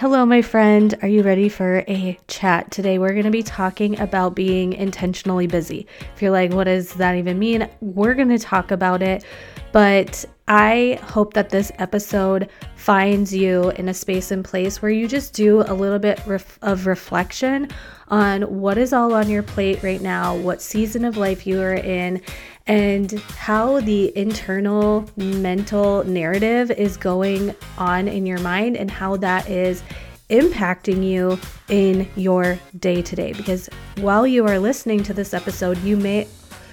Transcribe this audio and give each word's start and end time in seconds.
Hello, 0.00 0.24
my 0.24 0.40
friend. 0.40 0.94
Are 1.02 1.08
you 1.08 1.22
ready 1.22 1.50
for 1.50 1.84
a 1.86 2.18
chat? 2.26 2.70
Today, 2.70 2.98
we're 2.98 3.12
going 3.12 3.26
to 3.26 3.30
be 3.30 3.42
talking 3.42 4.00
about 4.00 4.34
being 4.34 4.72
intentionally 4.72 5.46
busy. 5.46 5.86
If 6.14 6.22
you're 6.22 6.30
like, 6.30 6.54
what 6.54 6.64
does 6.64 6.94
that 6.94 7.16
even 7.16 7.38
mean? 7.38 7.68
We're 7.82 8.14
going 8.14 8.30
to 8.30 8.38
talk 8.38 8.70
about 8.70 9.02
it, 9.02 9.26
but 9.72 10.24
I 10.48 10.98
hope 11.02 11.34
that 11.34 11.50
this 11.50 11.70
episode 11.78 12.48
finds 12.76 13.34
you 13.34 13.72
in 13.72 13.90
a 13.90 13.94
space 13.94 14.30
and 14.30 14.42
place 14.42 14.80
where 14.80 14.90
you 14.90 15.06
just 15.06 15.34
do 15.34 15.60
a 15.60 15.74
little 15.74 15.98
bit 15.98 16.18
ref- 16.26 16.58
of 16.62 16.86
reflection 16.86 17.68
on 18.08 18.40
what 18.44 18.78
is 18.78 18.94
all 18.94 19.12
on 19.12 19.28
your 19.28 19.42
plate 19.42 19.82
right 19.82 20.00
now, 20.00 20.34
what 20.34 20.62
season 20.62 21.04
of 21.04 21.18
life 21.18 21.46
you 21.46 21.60
are 21.60 21.74
in, 21.74 22.22
and 22.70 23.18
how 23.36 23.80
the 23.80 24.16
internal 24.16 25.04
mental 25.16 26.04
narrative 26.04 26.70
is 26.70 26.96
going 26.96 27.52
on 27.78 28.06
in 28.06 28.24
your 28.24 28.38
mind 28.38 28.76
and 28.76 28.88
how 28.88 29.16
that 29.16 29.50
is 29.50 29.82
impacting 30.28 31.04
you 31.04 31.36
in 31.68 32.08
your 32.14 32.56
day 32.78 33.02
to 33.02 33.16
day. 33.16 33.32
Because 33.32 33.68
while 33.96 34.24
you 34.24 34.46
are 34.46 34.60
listening 34.60 35.02
to 35.02 35.12
this 35.12 35.34
episode 35.34 35.78
you 35.78 35.96
may 35.96 36.28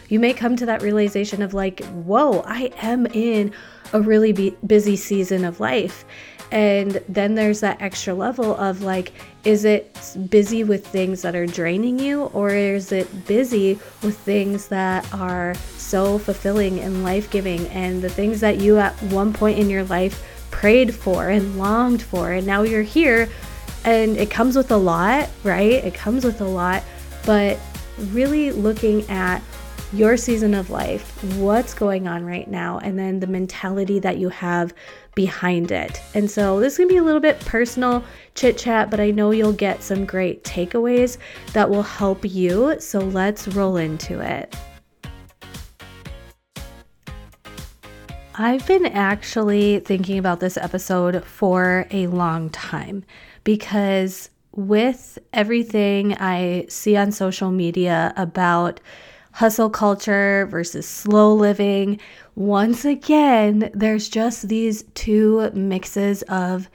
you 0.09 0.20
may 0.20 0.34
come 0.34 0.55
to 0.55 0.68
that 0.68 0.84
realization 0.84 1.41
of 1.41 1.54
like 1.54 1.84
whoa 1.88 2.40
i 2.45 2.71
am 2.82 3.05
in 3.07 3.52
a 3.91 3.99
really 3.99 4.32
busy 4.66 4.95
season 4.95 5.43
of 5.43 5.59
life 5.59 6.05
and 6.51 7.01
then 7.09 7.35
there's 7.35 7.59
that 7.59 7.81
extra 7.81 8.13
level 8.13 8.55
of 8.55 8.81
like, 8.81 9.11
is 9.43 9.65
it 9.65 9.97
busy 10.29 10.63
with 10.63 10.85
things 10.87 11.21
that 11.21 11.35
are 11.35 11.45
draining 11.45 11.99
you, 11.99 12.23
or 12.25 12.49
is 12.49 12.91
it 12.91 13.27
busy 13.27 13.79
with 14.01 14.17
things 14.17 14.67
that 14.67 15.11
are 15.13 15.55
so 15.55 16.17
fulfilling 16.17 16.79
and 16.79 17.03
life 17.03 17.29
giving 17.29 17.67
and 17.67 18.01
the 18.01 18.09
things 18.09 18.39
that 18.41 18.57
you 18.57 18.77
at 18.77 18.93
one 19.03 19.33
point 19.33 19.59
in 19.59 19.70
your 19.70 19.83
life 19.85 20.25
prayed 20.51 20.93
for 20.93 21.29
and 21.29 21.57
longed 21.57 22.01
for? 22.01 22.31
And 22.31 22.48
now 22.48 22.63
you're 22.63 22.81
here, 22.81 23.29
and 23.85 24.17
it 24.17 24.29
comes 24.29 24.55
with 24.55 24.71
a 24.71 24.77
lot, 24.77 25.29
right? 25.43 25.73
It 25.73 25.93
comes 25.93 26.25
with 26.25 26.41
a 26.41 26.48
lot, 26.48 26.84
but 27.26 27.57
really 28.11 28.51
looking 28.51 29.09
at 29.09 29.41
your 29.93 30.18
season 30.18 30.54
of 30.54 30.70
life, 30.70 31.24
what's 31.35 31.74
going 31.74 32.07
on 32.07 32.26
right 32.26 32.49
now, 32.49 32.77
and 32.80 32.99
then 32.99 33.20
the 33.20 33.27
mentality 33.27 33.99
that 33.99 34.18
you 34.18 34.29
have 34.29 34.74
behind 35.16 35.71
it. 35.71 36.02
And 36.13 36.29
so 36.29 36.60
this 36.60 36.74
is 36.74 36.77
gonna 36.77 36.90
be 36.90 36.98
a 36.98 37.04
little 37.04 37.21
bit 37.21 37.40
personal 37.41 38.04
chit 38.35 38.57
chat, 38.57 38.90
but 38.90 38.99
I 38.99 39.12
know 39.12 39.32
you'll 39.32 39.54
get 39.54 39.82
some 39.82 40.05
great 40.05 40.44
takeaways 40.44 41.18
that 41.54 41.70
will 41.70 41.84
help 41.84 42.26
you. 42.26 42.79
So 42.79 42.99
let's 42.99 43.48
roll 43.48 43.77
into 43.77 44.20
it. 44.20 44.55
I've 48.35 48.68
been 48.68 48.85
actually 48.85 49.79
thinking 49.79 50.20
about 50.20 50.40
this 50.40 50.57
episode 50.57 51.24
for 51.24 51.88
a 51.90 52.05
long 52.07 52.51
time 52.51 53.04
because 53.44 54.29
with 54.51 55.18
everything 55.34 56.13
I 56.16 56.66
see 56.70 56.96
on 56.98 57.12
social 57.12 57.51
media 57.51 58.13
about 58.16 58.79
hustle 59.38 59.70
culture 59.70 60.48
versus 60.49 60.88
slow 60.88 61.32
living. 61.32 61.99
Once 62.34 62.84
again, 62.85 63.70
there's 63.71 64.09
just 64.09 64.47
these 64.47 64.84
two 64.96 65.52
mixes 65.52 66.24
of 66.24 66.68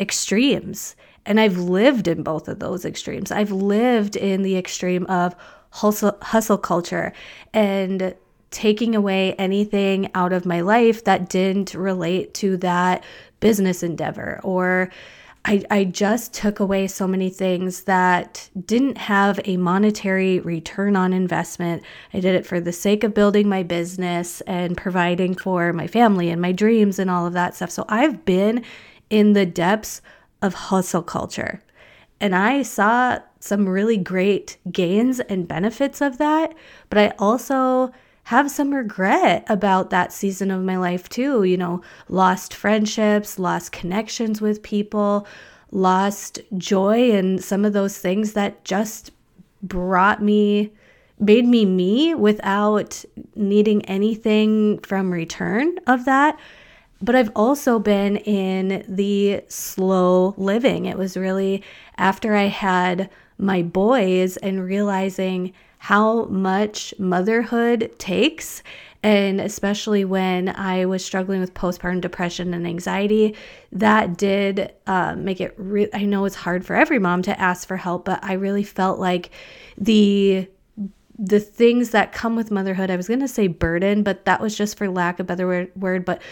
extremes. 0.00 0.96
And 1.24 1.38
I've 1.38 1.58
lived 1.58 2.08
in 2.08 2.24
both 2.24 2.48
of 2.48 2.58
those 2.58 2.84
extremes. 2.84 3.30
I've 3.30 3.52
lived 3.52 4.16
in 4.16 4.42
the 4.42 4.56
extreme 4.56 5.06
of 5.06 5.36
hustle, 5.70 6.18
hustle 6.20 6.58
culture 6.58 7.12
and 7.54 8.16
taking 8.50 8.96
away 8.96 9.34
anything 9.34 10.10
out 10.16 10.32
of 10.32 10.44
my 10.44 10.60
life 10.60 11.04
that 11.04 11.28
didn't 11.28 11.72
relate 11.72 12.34
to 12.34 12.56
that 12.56 13.04
business 13.38 13.84
endeavor 13.84 14.40
or 14.42 14.90
I, 15.44 15.64
I 15.70 15.84
just 15.84 16.34
took 16.34 16.60
away 16.60 16.88
so 16.88 17.06
many 17.06 17.30
things 17.30 17.84
that 17.84 18.50
didn't 18.66 18.98
have 18.98 19.40
a 19.44 19.56
monetary 19.56 20.40
return 20.40 20.96
on 20.96 21.12
investment. 21.12 21.82
I 22.12 22.20
did 22.20 22.34
it 22.34 22.46
for 22.46 22.60
the 22.60 22.72
sake 22.72 23.02
of 23.04 23.14
building 23.14 23.48
my 23.48 23.62
business 23.62 24.40
and 24.42 24.76
providing 24.76 25.34
for 25.34 25.72
my 25.72 25.86
family 25.86 26.28
and 26.28 26.42
my 26.42 26.52
dreams 26.52 26.98
and 26.98 27.08
all 27.08 27.26
of 27.26 27.32
that 27.32 27.54
stuff. 27.54 27.70
So 27.70 27.84
I've 27.88 28.24
been 28.24 28.64
in 29.10 29.32
the 29.32 29.46
depths 29.46 30.02
of 30.42 30.54
hustle 30.54 31.02
culture. 31.02 31.62
And 32.20 32.34
I 32.34 32.62
saw 32.62 33.20
some 33.40 33.68
really 33.68 33.96
great 33.96 34.58
gains 34.70 35.20
and 35.20 35.48
benefits 35.48 36.00
of 36.00 36.18
that. 36.18 36.54
But 36.90 36.98
I 36.98 37.14
also 37.18 37.92
have 38.28 38.50
some 38.50 38.74
regret 38.74 39.42
about 39.48 39.88
that 39.88 40.12
season 40.12 40.50
of 40.50 40.62
my 40.62 40.76
life 40.76 41.08
too. 41.08 41.44
You 41.44 41.56
know, 41.56 41.80
lost 42.10 42.52
friendships, 42.52 43.38
lost 43.38 43.72
connections 43.72 44.42
with 44.42 44.62
people, 44.62 45.26
lost 45.72 46.38
joy, 46.58 47.10
and 47.12 47.42
some 47.42 47.64
of 47.64 47.72
those 47.72 47.96
things 47.96 48.34
that 48.34 48.66
just 48.66 49.12
brought 49.62 50.22
me, 50.22 50.70
made 51.18 51.46
me 51.46 51.64
me 51.64 52.14
without 52.14 53.02
needing 53.34 53.82
anything 53.86 54.78
from 54.80 55.10
return 55.10 55.78
of 55.86 56.04
that. 56.04 56.38
But 57.00 57.16
I've 57.16 57.32
also 57.34 57.78
been 57.78 58.18
in 58.18 58.84
the 58.86 59.42
slow 59.48 60.34
living. 60.36 60.84
It 60.84 60.98
was 60.98 61.16
really 61.16 61.62
after 61.96 62.34
I 62.34 62.48
had 62.48 63.08
my 63.38 63.62
boys 63.62 64.36
and 64.36 64.62
realizing 64.62 65.54
how 65.78 66.24
much 66.26 66.92
motherhood 66.98 67.92
takes. 67.98 68.62
And 69.02 69.40
especially 69.40 70.04
when 70.04 70.48
I 70.48 70.84
was 70.86 71.04
struggling 71.04 71.40
with 71.40 71.54
postpartum 71.54 72.00
depression 72.00 72.52
and 72.52 72.66
anxiety, 72.66 73.36
that 73.70 74.16
did 74.16 74.72
uh, 74.88 75.14
make 75.16 75.40
it. 75.40 75.54
Re- 75.56 75.88
I 75.94 76.04
know 76.04 76.24
it's 76.24 76.34
hard 76.34 76.66
for 76.66 76.74
every 76.74 76.98
mom 76.98 77.22
to 77.22 77.40
ask 77.40 77.68
for 77.68 77.76
help, 77.76 78.04
but 78.04 78.18
I 78.24 78.32
really 78.32 78.64
felt 78.64 78.98
like 78.98 79.30
the 79.76 80.48
the 81.18 81.40
things 81.40 81.90
that 81.90 82.12
come 82.12 82.36
with 82.36 82.50
motherhood 82.50 82.90
i 82.90 82.96
was 82.96 83.08
going 83.08 83.20
to 83.20 83.28
say 83.28 83.48
burden 83.48 84.02
but 84.02 84.24
that 84.24 84.40
was 84.40 84.56
just 84.56 84.78
for 84.78 84.88
lack 84.88 85.18
of 85.18 85.26
better 85.26 85.68
word, 85.74 86.04
but 86.04 86.22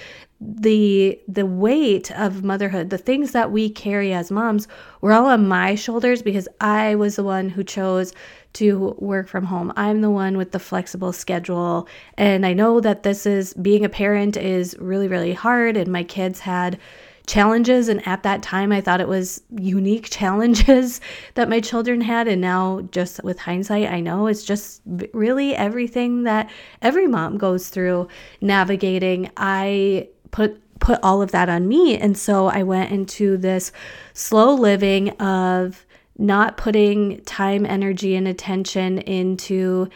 the 0.41 1.19
the 1.27 1.47
weight 1.47 2.13
of 2.13 2.45
motherhood 2.45 2.91
the 2.91 2.99
things 2.99 3.33
that 3.33 3.51
we 3.51 3.71
carry 3.71 4.13
as 4.13 4.31
moms 4.31 4.69
were 5.01 5.13
all 5.13 5.27
on 5.27 5.49
my 5.49 5.75
shoulders 5.75 6.23
because 6.23 6.47
i 6.61 6.95
was 6.95 7.17
the 7.17 7.25
one 7.25 7.49
who 7.49 7.65
chose 7.65 8.13
to 8.53 8.97
work 8.99 9.29
from 9.29 9.45
home. 9.45 9.71
I'm 9.77 10.01
the 10.01 10.09
one 10.09 10.39
with 10.39 10.53
the 10.53 10.59
flexible 10.59 11.13
schedule 11.13 11.89
and 12.17 12.45
i 12.47 12.53
know 12.53 12.81
that 12.81 13.03
this 13.03 13.27
is 13.27 13.55
being 13.55 13.85
a 13.85 13.89
parent 13.89 14.37
is 14.37 14.77
really 14.79 15.09
really 15.09 15.33
hard 15.33 15.77
and 15.77 15.91
my 15.91 16.05
kids 16.05 16.41
had 16.41 16.79
challenges. 17.27 17.89
And 17.89 18.07
at 18.07 18.23
that 18.23 18.43
time, 18.43 18.73
I 18.73 18.81
thought 18.81 19.01
it 19.01 19.09
was 19.09 19.43
unique 19.51 20.09
challenges 20.11 21.01
that 21.35 21.49
my 21.49 21.61
children 21.61 22.01
had. 22.01 22.29
And 22.29 22.41
now, 22.41 22.83
just 22.93 23.23
with 23.25 23.39
hindsight, 23.39 23.91
I 23.91 24.01
know 24.01 24.27
it's 24.27 24.45
just 24.45 24.83
really 25.13 25.55
everything 25.55 26.25
that 26.25 26.51
every 26.83 27.07
mom 27.07 27.39
goes 27.39 27.69
through 27.69 28.09
navigating. 28.41 29.31
I 29.37 30.09
put 30.31 30.63
put 30.79 31.01
all 31.03 31.23
of 31.23 31.31
that 31.31 31.49
on 31.49 31.67
me 31.67 31.97
and 31.97 32.19
so 32.19 32.49
I 32.49 32.63
went 32.63 32.93
into 32.93 33.39
this 33.39 33.73
slow 34.13 34.55
living 34.55 35.09
of 35.13 35.87
not 36.19 36.57
putting 36.57 37.23
time, 37.25 37.67
energy 37.67 38.15
and 38.15 38.29
attention 38.29 38.99
into 38.99 39.89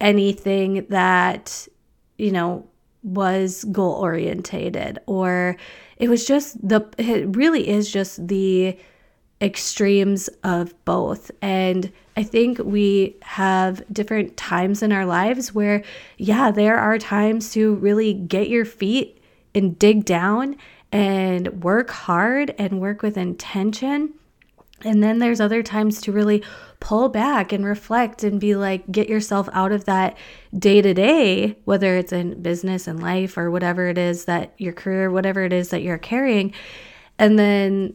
anything 0.00 0.86
that 0.88 1.66
you 2.18 2.32
know 2.32 2.66
was 3.02 3.64
goal 3.64 3.94
orientated 3.94 4.98
or 5.06 5.56
it 5.96 6.08
was 6.08 6.26
just 6.26 6.66
the 6.66 6.88
it 6.98 7.36
really 7.36 7.68
is 7.68 7.90
just 7.90 8.26
the 8.28 8.78
extremes 9.40 10.28
of 10.44 10.72
both. 10.84 11.30
And 11.40 11.92
i 12.16 12.22
think 12.22 12.58
we 12.58 13.16
have 13.22 13.82
different 13.92 14.36
times 14.36 14.82
in 14.82 14.92
our 14.92 15.06
lives 15.06 15.54
where 15.54 15.82
yeah 16.18 16.50
there 16.50 16.76
are 16.76 16.98
times 16.98 17.52
to 17.52 17.74
really 17.76 18.12
get 18.12 18.48
your 18.48 18.64
feet 18.64 19.22
and 19.54 19.78
dig 19.78 20.04
down 20.04 20.56
and 20.90 21.62
work 21.62 21.90
hard 21.90 22.54
and 22.58 22.80
work 22.80 23.02
with 23.02 23.16
intention 23.16 24.12
and 24.84 25.02
then 25.02 25.18
there's 25.18 25.40
other 25.40 25.62
times 25.62 26.00
to 26.02 26.12
really 26.12 26.42
pull 26.80 27.08
back 27.08 27.52
and 27.52 27.64
reflect 27.64 28.24
and 28.24 28.40
be 28.40 28.56
like, 28.56 28.90
get 28.90 29.08
yourself 29.08 29.48
out 29.52 29.72
of 29.72 29.84
that 29.84 30.16
day 30.58 30.82
to 30.82 30.92
day, 30.92 31.56
whether 31.64 31.96
it's 31.96 32.12
in 32.12 32.42
business 32.42 32.86
and 32.86 33.00
life 33.00 33.38
or 33.38 33.50
whatever 33.50 33.88
it 33.88 33.98
is 33.98 34.24
that 34.24 34.52
your 34.58 34.72
career, 34.72 35.10
whatever 35.10 35.44
it 35.44 35.52
is 35.52 35.70
that 35.70 35.82
you're 35.82 35.98
carrying. 35.98 36.52
And 37.18 37.38
then 37.38 37.94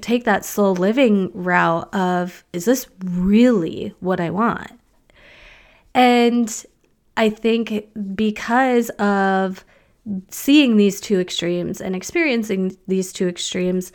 take 0.00 0.24
that 0.24 0.44
slow 0.44 0.72
living 0.72 1.30
route 1.34 1.92
of, 1.94 2.42
is 2.52 2.64
this 2.64 2.86
really 3.04 3.94
what 4.00 4.20
I 4.20 4.30
want? 4.30 4.70
And 5.94 6.64
I 7.16 7.28
think 7.28 7.88
because 8.16 8.88
of 8.90 9.64
seeing 10.30 10.76
these 10.78 11.00
two 11.00 11.20
extremes 11.20 11.80
and 11.80 11.94
experiencing 11.94 12.76
these 12.88 13.12
two 13.12 13.28
extremes, 13.28 13.92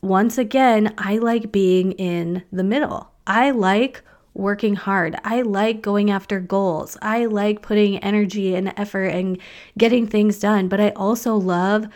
once 0.00 0.38
again, 0.38 0.94
I 0.98 1.18
like 1.18 1.52
being 1.52 1.92
in 1.92 2.44
the 2.52 2.64
middle. 2.64 3.10
I 3.26 3.50
like 3.50 4.02
working 4.34 4.76
hard. 4.76 5.16
I 5.24 5.42
like 5.42 5.82
going 5.82 6.10
after 6.10 6.40
goals. 6.40 6.96
I 7.02 7.26
like 7.26 7.60
putting 7.60 7.98
energy 7.98 8.54
and 8.54 8.72
effort 8.76 9.06
and 9.06 9.38
getting 9.76 10.06
things 10.06 10.38
done, 10.38 10.68
but 10.68 10.80
I 10.80 10.90
also 10.90 11.34
love 11.34 11.88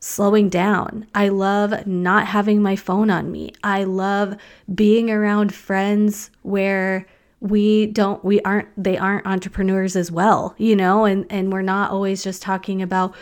slowing 0.00 0.48
down. 0.48 1.06
I 1.14 1.28
love 1.28 1.86
not 1.86 2.26
having 2.26 2.62
my 2.62 2.76
phone 2.76 3.10
on 3.10 3.30
me. 3.30 3.52
I 3.62 3.84
love 3.84 4.36
being 4.74 5.10
around 5.10 5.54
friends 5.54 6.30
where 6.42 7.06
we 7.40 7.86
don't 7.86 8.24
we 8.24 8.40
aren't 8.40 8.68
they 8.76 8.98
aren't 8.98 9.26
entrepreneurs 9.26 9.94
as 9.94 10.10
well, 10.10 10.54
you 10.58 10.74
know, 10.74 11.04
and 11.04 11.26
and 11.30 11.52
we're 11.52 11.62
not 11.62 11.90
always 11.90 12.24
just 12.24 12.42
talking 12.42 12.82
about 12.82 13.14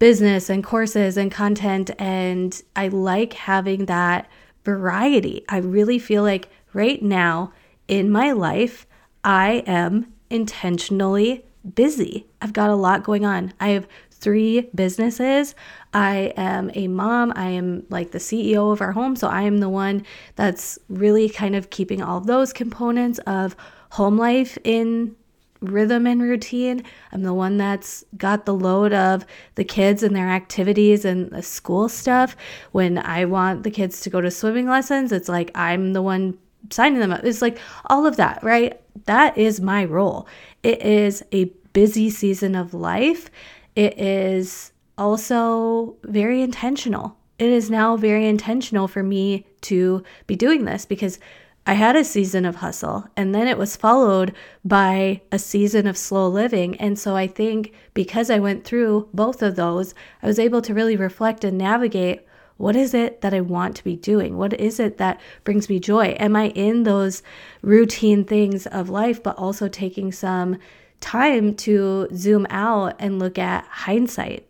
business 0.00 0.50
and 0.50 0.64
courses 0.64 1.16
and 1.16 1.30
content 1.30 1.90
and 1.98 2.62
I 2.74 2.88
like 2.88 3.34
having 3.34 3.84
that 3.84 4.28
variety. 4.64 5.44
I 5.48 5.58
really 5.58 6.00
feel 6.00 6.24
like 6.24 6.48
right 6.72 7.00
now 7.00 7.52
in 7.86 8.10
my 8.10 8.32
life 8.32 8.86
I 9.22 9.62
am 9.66 10.12
intentionally 10.30 11.44
busy. 11.74 12.26
I've 12.40 12.54
got 12.54 12.70
a 12.70 12.74
lot 12.74 13.04
going 13.04 13.26
on. 13.26 13.52
I 13.60 13.68
have 13.68 13.86
three 14.10 14.62
businesses. 14.74 15.54
I 15.92 16.32
am 16.36 16.70
a 16.74 16.88
mom. 16.88 17.32
I 17.36 17.50
am 17.50 17.84
like 17.90 18.12
the 18.12 18.18
CEO 18.18 18.72
of 18.72 18.80
our 18.80 18.92
home. 18.92 19.16
So 19.16 19.28
I 19.28 19.42
am 19.42 19.58
the 19.58 19.68
one 19.68 20.06
that's 20.36 20.78
really 20.88 21.28
kind 21.28 21.54
of 21.54 21.68
keeping 21.68 22.02
all 22.02 22.18
of 22.18 22.26
those 22.26 22.54
components 22.54 23.18
of 23.26 23.54
home 23.90 24.16
life 24.16 24.56
in 24.64 25.14
rhythm 25.60 26.06
and 26.06 26.22
routine. 26.22 26.82
I'm 27.12 27.22
the 27.22 27.34
one 27.34 27.56
that's 27.56 28.04
got 28.16 28.46
the 28.46 28.54
load 28.54 28.92
of 28.92 29.26
the 29.54 29.64
kids 29.64 30.02
and 30.02 30.14
their 30.14 30.28
activities 30.28 31.04
and 31.04 31.30
the 31.30 31.42
school 31.42 31.88
stuff. 31.88 32.36
When 32.72 32.98
I 32.98 33.24
want 33.24 33.62
the 33.62 33.70
kids 33.70 34.00
to 34.02 34.10
go 34.10 34.20
to 34.20 34.30
swimming 34.30 34.68
lessons, 34.68 35.12
it's 35.12 35.28
like 35.28 35.50
I'm 35.54 35.92
the 35.92 36.02
one 36.02 36.38
signing 36.70 37.00
them 37.00 37.12
up. 37.12 37.24
It's 37.24 37.42
like 37.42 37.58
all 37.86 38.06
of 38.06 38.16
that, 38.16 38.42
right? 38.42 38.80
That 39.06 39.36
is 39.38 39.60
my 39.60 39.84
role. 39.84 40.26
It 40.62 40.82
is 40.82 41.22
a 41.32 41.44
busy 41.72 42.10
season 42.10 42.54
of 42.54 42.74
life. 42.74 43.30
It 43.76 43.98
is 43.98 44.72
also 44.98 45.96
very 46.04 46.42
intentional. 46.42 47.16
It 47.38 47.48
is 47.48 47.70
now 47.70 47.96
very 47.96 48.26
intentional 48.26 48.86
for 48.86 49.02
me 49.02 49.46
to 49.62 50.02
be 50.26 50.36
doing 50.36 50.64
this 50.66 50.84
because 50.84 51.18
I 51.66 51.74
had 51.74 51.94
a 51.94 52.04
season 52.04 52.44
of 52.44 52.56
hustle 52.56 53.06
and 53.16 53.34
then 53.34 53.46
it 53.46 53.58
was 53.58 53.76
followed 53.76 54.34
by 54.64 55.20
a 55.30 55.38
season 55.38 55.86
of 55.86 55.96
slow 55.96 56.28
living. 56.28 56.76
And 56.78 56.98
so 56.98 57.14
I 57.14 57.26
think 57.26 57.74
because 57.94 58.30
I 58.30 58.38
went 58.38 58.64
through 58.64 59.08
both 59.12 59.42
of 59.42 59.56
those, 59.56 59.94
I 60.22 60.26
was 60.26 60.38
able 60.38 60.62
to 60.62 60.74
really 60.74 60.96
reflect 60.96 61.44
and 61.44 61.58
navigate 61.58 62.26
what 62.60 62.76
is 62.76 62.92
it 62.92 63.22
that 63.22 63.32
I 63.32 63.40
want 63.40 63.74
to 63.76 63.84
be 63.84 63.96
doing? 63.96 64.36
What 64.36 64.52
is 64.52 64.78
it 64.78 64.98
that 64.98 65.18
brings 65.44 65.70
me 65.70 65.80
joy? 65.80 66.14
Am 66.18 66.36
I 66.36 66.48
in 66.48 66.82
those 66.82 67.22
routine 67.62 68.22
things 68.22 68.66
of 68.66 68.90
life, 68.90 69.22
but 69.22 69.38
also 69.38 69.66
taking 69.66 70.12
some 70.12 70.58
time 71.00 71.54
to 71.54 72.06
zoom 72.14 72.46
out 72.50 72.96
and 72.98 73.18
look 73.18 73.38
at 73.38 73.64
hindsight? 73.64 74.46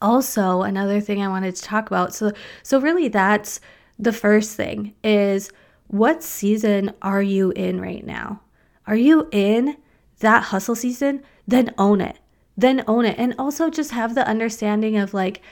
Also, 0.00 0.62
another 0.62 0.98
thing 0.98 1.22
I 1.22 1.28
wanted 1.28 1.54
to 1.56 1.62
talk 1.62 1.88
about. 1.88 2.14
So, 2.14 2.32
so 2.62 2.80
really 2.80 3.08
that's 3.08 3.60
the 3.98 4.14
first 4.14 4.56
thing 4.56 4.94
is 5.04 5.52
what 5.90 6.22
season 6.22 6.92
are 7.02 7.22
you 7.22 7.50
in 7.50 7.80
right 7.80 8.06
now? 8.06 8.40
Are 8.86 8.96
you 8.96 9.28
in 9.32 9.76
that 10.20 10.44
hustle 10.44 10.76
season? 10.76 11.22
Then 11.48 11.74
own 11.78 12.00
it. 12.00 12.18
Then 12.56 12.84
own 12.86 13.04
it. 13.04 13.18
And 13.18 13.34
also 13.38 13.70
just 13.70 13.90
have 13.90 14.14
the 14.14 14.26
understanding 14.26 14.96
of 14.96 15.12
like, 15.14 15.42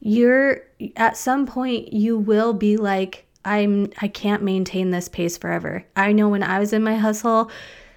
you're 0.00 0.62
at 0.94 1.16
some 1.16 1.46
point 1.46 1.92
you 1.92 2.16
will 2.16 2.52
be 2.52 2.76
like 2.76 3.26
I'm 3.44 3.90
I 4.00 4.06
can't 4.06 4.44
maintain 4.44 4.90
this 4.90 5.08
pace 5.08 5.36
forever. 5.36 5.84
I 5.96 6.12
know 6.12 6.28
when 6.28 6.44
I 6.44 6.60
was 6.60 6.72
in 6.72 6.84
my 6.84 6.96
hustle, 6.96 7.50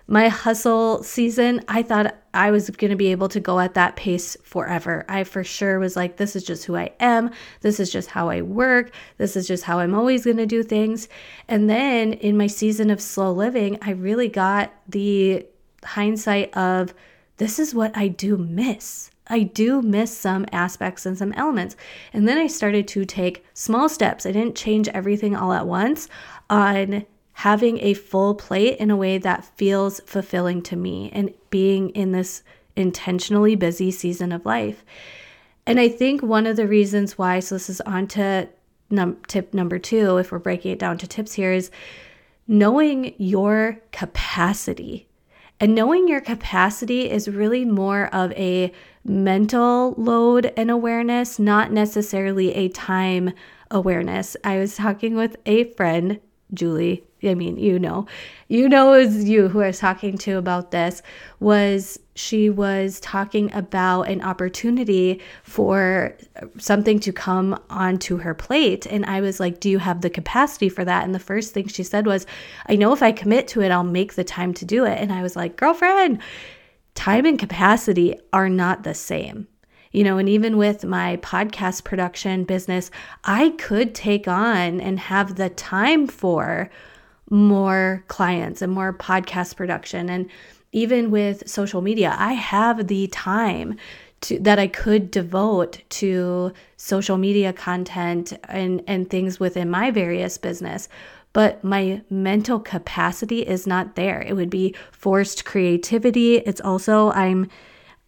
my 0.08 0.28
hustle 0.28 1.04
season, 1.04 1.62
I 1.68 1.84
thought 1.84 2.16
I 2.34 2.52
was 2.52 2.70
going 2.70 2.92
to 2.92 2.98
be 2.98 3.12
able 3.12 3.30
to 3.30 3.40
go 3.40 3.60
at 3.60 3.74
that 3.74 3.96
pace 3.96 4.38
forever. 4.44 5.06
I 5.10 5.24
for 5.24 5.44
sure 5.44 5.80
was 5.80 5.96
like 5.96 6.18
this 6.18 6.36
is 6.36 6.44
just 6.44 6.66
who 6.66 6.76
I 6.76 6.92
am. 7.00 7.32
This 7.62 7.80
is 7.80 7.92
just 7.92 8.10
how 8.10 8.30
I 8.30 8.42
work. 8.42 8.92
This 9.18 9.36
is 9.36 9.48
just 9.48 9.64
how 9.64 9.80
I'm 9.80 9.96
always 9.96 10.26
going 10.26 10.38
to 10.38 10.46
do 10.46 10.64
things. 10.64 11.08
And 11.48 11.70
then 11.70 12.14
in 12.14 12.38
my 12.38 12.48
season 12.48 12.90
of 12.90 13.02
slow 13.02 13.32
living, 13.32 13.78
I 13.82 13.92
really 13.92 14.30
got 14.30 14.74
the 14.88 15.46
hindsight 15.84 16.56
of 16.56 16.94
this 17.38 17.60
is 17.60 17.74
what 17.74 17.96
I 17.98 18.08
do 18.08 18.38
miss. 18.38 19.10
I 19.28 19.44
do 19.44 19.82
miss 19.82 20.16
some 20.16 20.46
aspects 20.52 21.06
and 21.06 21.18
some 21.18 21.34
elements. 21.34 21.76
And 22.14 22.28
then 22.28 22.38
I 22.38 22.48
started 22.48 22.88
to 22.90 23.06
take 23.06 23.46
small 23.54 23.88
steps. 23.90 24.26
I 24.26 24.32
didn't 24.32 24.56
change 24.56 24.88
everything 24.90 25.36
all 25.36 25.54
at 25.54 25.68
once 25.68 26.08
on 26.50 27.06
having 27.34 27.80
a 27.80 27.94
full 27.94 28.36
plate 28.36 28.78
in 28.78 28.92
a 28.92 28.96
way 28.96 29.18
that 29.18 29.46
feels 29.58 30.02
fulfilling 30.02 30.62
to 30.62 30.76
me 30.76 31.10
and 31.14 31.34
being 31.52 31.90
in 31.92 32.12
this 32.12 32.42
intentionally 32.76 33.56
busy 33.56 33.92
season 33.92 34.32
of 34.32 34.46
life. 34.46 34.84
And 35.68 35.80
I 35.80 35.90
think 35.90 36.24
one 36.24 36.48
of 36.48 36.56
the 36.56 36.68
reasons 36.68 37.18
why, 37.18 37.40
so 37.40 37.56
this 37.56 37.70
is 37.70 37.82
on 37.82 38.08
to 38.08 38.50
num- 38.90 39.18
tip 39.28 39.54
number 39.54 39.78
two, 39.78 40.18
if 40.18 40.32
we're 40.32 40.40
breaking 40.40 40.72
it 40.72 40.80
down 40.80 40.98
to 40.98 41.08
tips 41.08 41.34
here, 41.34 41.52
is 41.52 41.70
knowing 42.48 43.14
your 43.18 43.80
capacity. 43.92 45.08
And 45.60 45.76
knowing 45.76 46.08
your 46.08 46.22
capacity 46.22 47.10
is 47.10 47.28
really 47.28 47.66
more 47.66 48.08
of 48.08 48.32
a 48.32 48.74
mental 49.06 49.94
load 49.96 50.52
and 50.58 50.72
awareness, 50.72 51.38
not 51.38 51.72
necessarily 51.72 52.54
a 52.56 52.70
time 52.70 53.32
awareness. 53.70 54.36
I 54.44 54.58
was 54.58 54.76
talking 54.76 55.16
with 55.16 55.38
a 55.46 55.66
friend, 55.76 56.20
Julie. 56.52 57.04
I 57.24 57.36
mean, 57.36 57.58
you 57.58 57.78
know, 57.78 58.08
you 58.48 58.68
know, 58.68 58.94
it 58.94 59.12
you 59.12 59.48
who 59.48 59.62
I 59.62 59.68
was 59.68 59.80
talking 59.80 60.18
to 60.20 60.38
about 60.38 60.72
this. 60.72 61.02
Was 61.40 62.00
she 62.16 62.50
was 62.50 63.00
talking 63.00 63.54
about 63.54 64.04
an 64.04 64.22
opportunity 64.22 65.22
for 65.44 66.16
something 66.58 67.00
to 67.00 67.14
come 67.14 67.60
onto 67.70 68.18
her 68.18 68.34
plate. 68.34 68.86
And 68.86 69.06
I 69.06 69.22
was 69.22 69.40
like, 69.40 69.60
Do 69.60 69.70
you 69.70 69.80
have 69.80 70.02
the 70.02 70.10
capacity 70.10 70.70
for 70.70 70.84
that? 70.84 71.04
And 71.04 71.14
the 71.14 71.20
first 71.20 71.54
thing 71.54 71.68
she 71.68 71.84
said 71.84 72.06
was, 72.06 72.26
I 72.68 72.76
know 72.76 72.94
if 72.94 73.04
I 73.04 73.12
commit 73.12 73.48
to 73.50 73.62
it, 73.62 73.72
I'll 73.72 73.84
make 73.84 74.14
the 74.14 74.24
time 74.24 74.54
to 74.56 74.66
do 74.66 74.86
it. 74.86 74.98
And 74.98 75.12
I 75.12 75.22
was 75.22 75.36
like, 75.36 75.56
Girlfriend, 75.56 76.20
time 76.96 77.26
and 77.26 77.40
capacity 77.40 78.20
are 78.34 78.50
not 78.50 78.84
the 78.84 78.94
same. 78.94 79.48
You 79.92 80.06
know, 80.06 80.18
and 80.18 80.30
even 80.30 80.56
with 80.56 80.86
my 80.86 81.18
podcast 81.18 81.84
production 81.84 82.46
business, 82.46 82.92
I 83.26 83.50
could 83.58 83.94
take 83.94 84.26
on 84.26 84.80
and 84.80 84.98
have 85.00 85.36
the 85.36 85.50
time 85.50 86.08
for 86.08 86.70
more 87.32 88.04
clients 88.08 88.62
and 88.62 88.72
more 88.72 88.94
podcast 88.94 89.56
production. 89.56 90.10
And 90.10 90.30
even 90.72 91.10
with 91.10 91.50
social 91.50 91.82
media, 91.82 92.16
I 92.20 92.34
have 92.34 92.88
the 92.88 93.08
time 93.08 93.78
to, 94.22 94.38
that 94.40 94.60
I 94.60 94.68
could 94.68 95.10
devote 95.10 95.82
to 95.90 96.54
social 96.78 97.18
media 97.18 97.52
content 97.52 98.34
and, 98.48 98.84
and 98.86 99.10
things 99.10 99.40
within 99.40 99.72
my 99.72 99.90
various 99.90 100.38
business 100.38 100.88
but 101.34 101.64
my 101.64 102.02
mental 102.10 102.60
capacity 102.60 103.42
is 103.42 103.66
not 103.66 103.96
there. 103.96 104.22
It 104.22 104.36
would 104.36 104.50
be 104.50 104.76
forced 104.92 105.46
creativity. 105.46 106.38
It's 106.38 106.62
also 106.62 107.12
I'm 107.12 107.50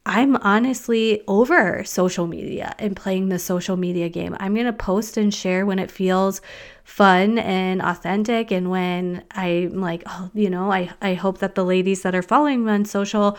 I'm 0.05 0.35
honestly 0.37 1.23
over 1.27 1.83
social 1.85 2.27
media 2.27 2.75
and 2.77 2.95
playing 2.95 3.29
the 3.29 3.39
social 3.39 3.77
media 3.77 4.09
game. 4.09 4.35
I'm 4.39 4.53
going 4.53 4.65
to 4.65 4.73
post 4.73 5.15
and 5.15 5.33
share 5.33 5.65
when 5.65 5.79
it 5.79 5.89
feels 5.89 6.41
fun 6.83 7.37
and 7.37 7.81
authentic 7.81 8.51
and 8.51 8.69
when 8.69 9.23
I'm 9.31 9.79
like, 9.79 10.03
oh, 10.05 10.29
you 10.33 10.49
know, 10.49 10.71
I 10.71 10.91
I 11.01 11.13
hope 11.13 11.37
that 11.37 11.55
the 11.55 11.63
ladies 11.63 12.01
that 12.01 12.15
are 12.15 12.21
following 12.21 12.65
me 12.65 12.71
on 12.73 12.85
social 12.85 13.37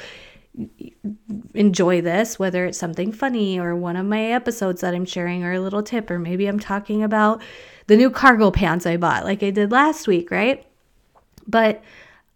enjoy 1.55 2.01
this, 2.01 2.39
whether 2.39 2.65
it's 2.65 2.79
something 2.79 3.13
funny 3.13 3.59
or 3.59 3.75
one 3.75 3.97
of 3.97 4.07
my 4.07 4.23
episodes 4.33 4.81
that 4.81 4.95
I'm 4.95 5.05
sharing 5.05 5.45
or 5.45 5.53
a 5.53 5.61
little 5.61 5.83
tip, 5.83 6.11
or 6.11 6.19
maybe 6.19 6.47
I'm 6.47 6.61
talking 6.61 7.03
about 7.03 7.43
the 7.89 7.97
new 7.97 8.11
cargo 8.11 8.51
pants 8.51 8.87
I 8.87 8.97
bought, 8.97 9.25
like 9.25 9.43
I 9.43 9.51
did 9.51 9.73
last 9.73 10.07
week, 10.07 10.31
right? 10.31 10.67
But 11.47 11.83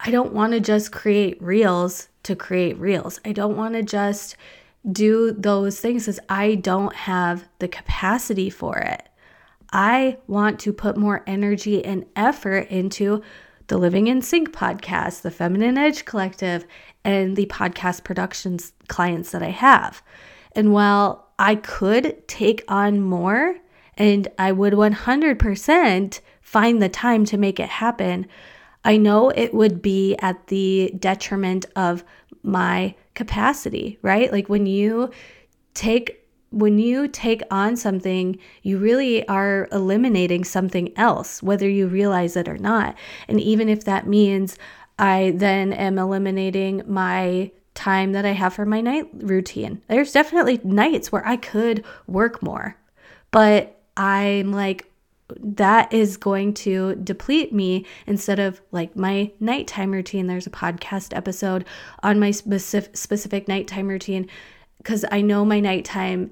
I 0.00 0.10
don't 0.10 0.32
want 0.34 0.52
to 0.52 0.60
just 0.60 0.92
create 0.92 1.40
reels 1.40 2.08
to 2.28 2.36
create 2.36 2.78
reels. 2.78 3.20
I 3.24 3.32
don't 3.32 3.56
want 3.56 3.74
to 3.74 3.82
just 3.82 4.36
do 4.90 5.32
those 5.32 5.80
things 5.80 6.04
because 6.04 6.20
I 6.28 6.56
don't 6.56 6.94
have 6.94 7.48
the 7.58 7.68
capacity 7.68 8.50
for 8.50 8.76
it. 8.78 9.08
I 9.72 10.18
want 10.26 10.60
to 10.60 10.72
put 10.72 10.96
more 10.96 11.24
energy 11.26 11.84
and 11.84 12.04
effort 12.14 12.68
into 12.68 13.22
the 13.68 13.78
Living 13.78 14.08
in 14.08 14.20
Sync 14.20 14.52
podcast, 14.52 15.22
the 15.22 15.30
Feminine 15.30 15.78
Edge 15.78 16.04
Collective, 16.04 16.66
and 17.02 17.34
the 17.34 17.46
podcast 17.46 18.04
productions 18.04 18.72
clients 18.88 19.30
that 19.30 19.42
I 19.42 19.50
have. 19.50 20.02
And 20.52 20.72
while 20.72 21.28
I 21.38 21.54
could 21.54 22.28
take 22.28 22.62
on 22.68 23.00
more 23.00 23.56
and 23.94 24.28
I 24.38 24.52
would 24.52 24.74
100% 24.74 26.20
find 26.42 26.82
the 26.82 26.88
time 26.88 27.24
to 27.26 27.38
make 27.38 27.58
it 27.58 27.68
happen, 27.68 28.26
I 28.84 28.96
know 28.96 29.30
it 29.30 29.52
would 29.54 29.82
be 29.82 30.16
at 30.16 30.46
the 30.48 30.92
detriment 30.98 31.66
of 31.76 32.04
my 32.42 32.94
capacity, 33.14 33.98
right? 34.02 34.30
Like 34.32 34.48
when 34.48 34.66
you 34.66 35.10
take 35.74 36.28
when 36.50 36.78
you 36.78 37.08
take 37.08 37.42
on 37.50 37.76
something, 37.76 38.38
you 38.62 38.78
really 38.78 39.26
are 39.28 39.68
eliminating 39.70 40.44
something 40.44 40.96
else, 40.96 41.42
whether 41.42 41.68
you 41.68 41.86
realize 41.86 42.36
it 42.36 42.48
or 42.48 42.56
not. 42.56 42.96
And 43.28 43.38
even 43.38 43.68
if 43.68 43.84
that 43.84 44.06
means 44.06 44.56
I 44.98 45.34
then 45.36 45.72
am 45.74 45.98
eliminating 45.98 46.82
my 46.86 47.50
time 47.74 48.12
that 48.12 48.24
I 48.24 48.32
have 48.32 48.54
for 48.54 48.64
my 48.64 48.80
night 48.80 49.08
routine, 49.12 49.82
there's 49.88 50.12
definitely 50.12 50.60
nights 50.64 51.12
where 51.12 51.26
I 51.26 51.36
could 51.36 51.84
work 52.06 52.42
more. 52.42 52.76
But 53.30 53.80
I'm 53.96 54.52
like, 54.52 54.90
that 55.40 55.92
is 55.92 56.16
going 56.16 56.54
to 56.54 56.94
deplete 56.96 57.52
me 57.52 57.84
instead 58.06 58.38
of 58.38 58.60
like 58.72 58.96
my 58.96 59.32
nighttime 59.40 59.90
routine. 59.90 60.26
There's 60.26 60.46
a 60.46 60.50
podcast 60.50 61.16
episode 61.16 61.64
on 62.02 62.18
my 62.18 62.30
specific, 62.30 62.96
specific 62.96 63.48
nighttime 63.48 63.88
routine 63.88 64.28
because 64.78 65.04
I 65.10 65.20
know 65.20 65.44
my 65.44 65.60
nighttime 65.60 66.30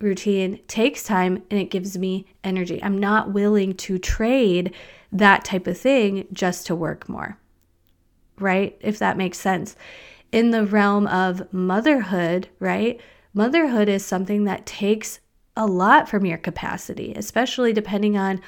routine 0.00 0.60
takes 0.68 1.02
time 1.02 1.42
and 1.50 1.60
it 1.60 1.70
gives 1.70 1.98
me 1.98 2.26
energy. 2.44 2.82
I'm 2.82 2.98
not 2.98 3.32
willing 3.32 3.74
to 3.74 3.98
trade 3.98 4.74
that 5.12 5.44
type 5.44 5.66
of 5.66 5.78
thing 5.78 6.26
just 6.32 6.66
to 6.66 6.76
work 6.76 7.08
more, 7.08 7.38
right? 8.38 8.76
If 8.80 8.98
that 8.98 9.16
makes 9.16 9.38
sense. 9.38 9.76
In 10.30 10.50
the 10.50 10.66
realm 10.66 11.06
of 11.06 11.52
motherhood, 11.52 12.48
right? 12.60 13.00
Motherhood 13.34 13.88
is 13.88 14.04
something 14.04 14.44
that 14.44 14.66
takes 14.66 15.20
a 15.58 15.66
lot 15.66 16.08
from 16.08 16.24
your 16.24 16.38
capacity, 16.38 17.12
especially 17.16 17.72
depending 17.72 18.16
on 18.16 18.40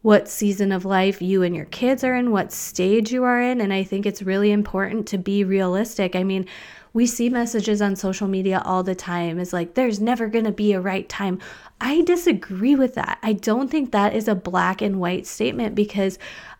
what 0.00 0.28
season 0.28 0.70
of 0.70 0.84
life 0.84 1.20
you 1.20 1.42
and 1.42 1.54
your 1.54 1.64
kids 1.66 2.04
are 2.04 2.14
in, 2.14 2.30
what 2.30 2.52
stage 2.52 3.12
you 3.12 3.24
are 3.24 3.42
in. 3.42 3.60
And 3.60 3.72
I 3.72 3.82
think 3.82 4.06
it's 4.06 4.22
really 4.22 4.52
important 4.52 5.06
to 5.08 5.18
be 5.18 5.42
realistic. 5.42 6.14
I 6.14 6.22
mean, 6.22 6.46
we 6.92 7.06
see 7.06 7.28
messages 7.28 7.82
on 7.82 7.96
social 7.96 8.28
media 8.28 8.62
all 8.64 8.84
the 8.84 8.94
time 8.94 9.40
is 9.40 9.52
like 9.52 9.74
there's 9.74 10.00
never 10.00 10.28
going 10.28 10.44
to 10.44 10.52
be 10.52 10.72
a 10.72 10.80
right 10.80 11.08
time. 11.08 11.40
I 11.80 12.02
disagree 12.02 12.76
with 12.76 12.94
that. 12.94 13.18
I 13.22 13.32
don't 13.32 13.68
think 13.68 13.90
that 13.90 14.14
is 14.14 14.28
a 14.28 14.34
black 14.34 14.80
and 14.82 15.00
white 15.00 15.26
statement 15.26 15.74
because 15.74 16.18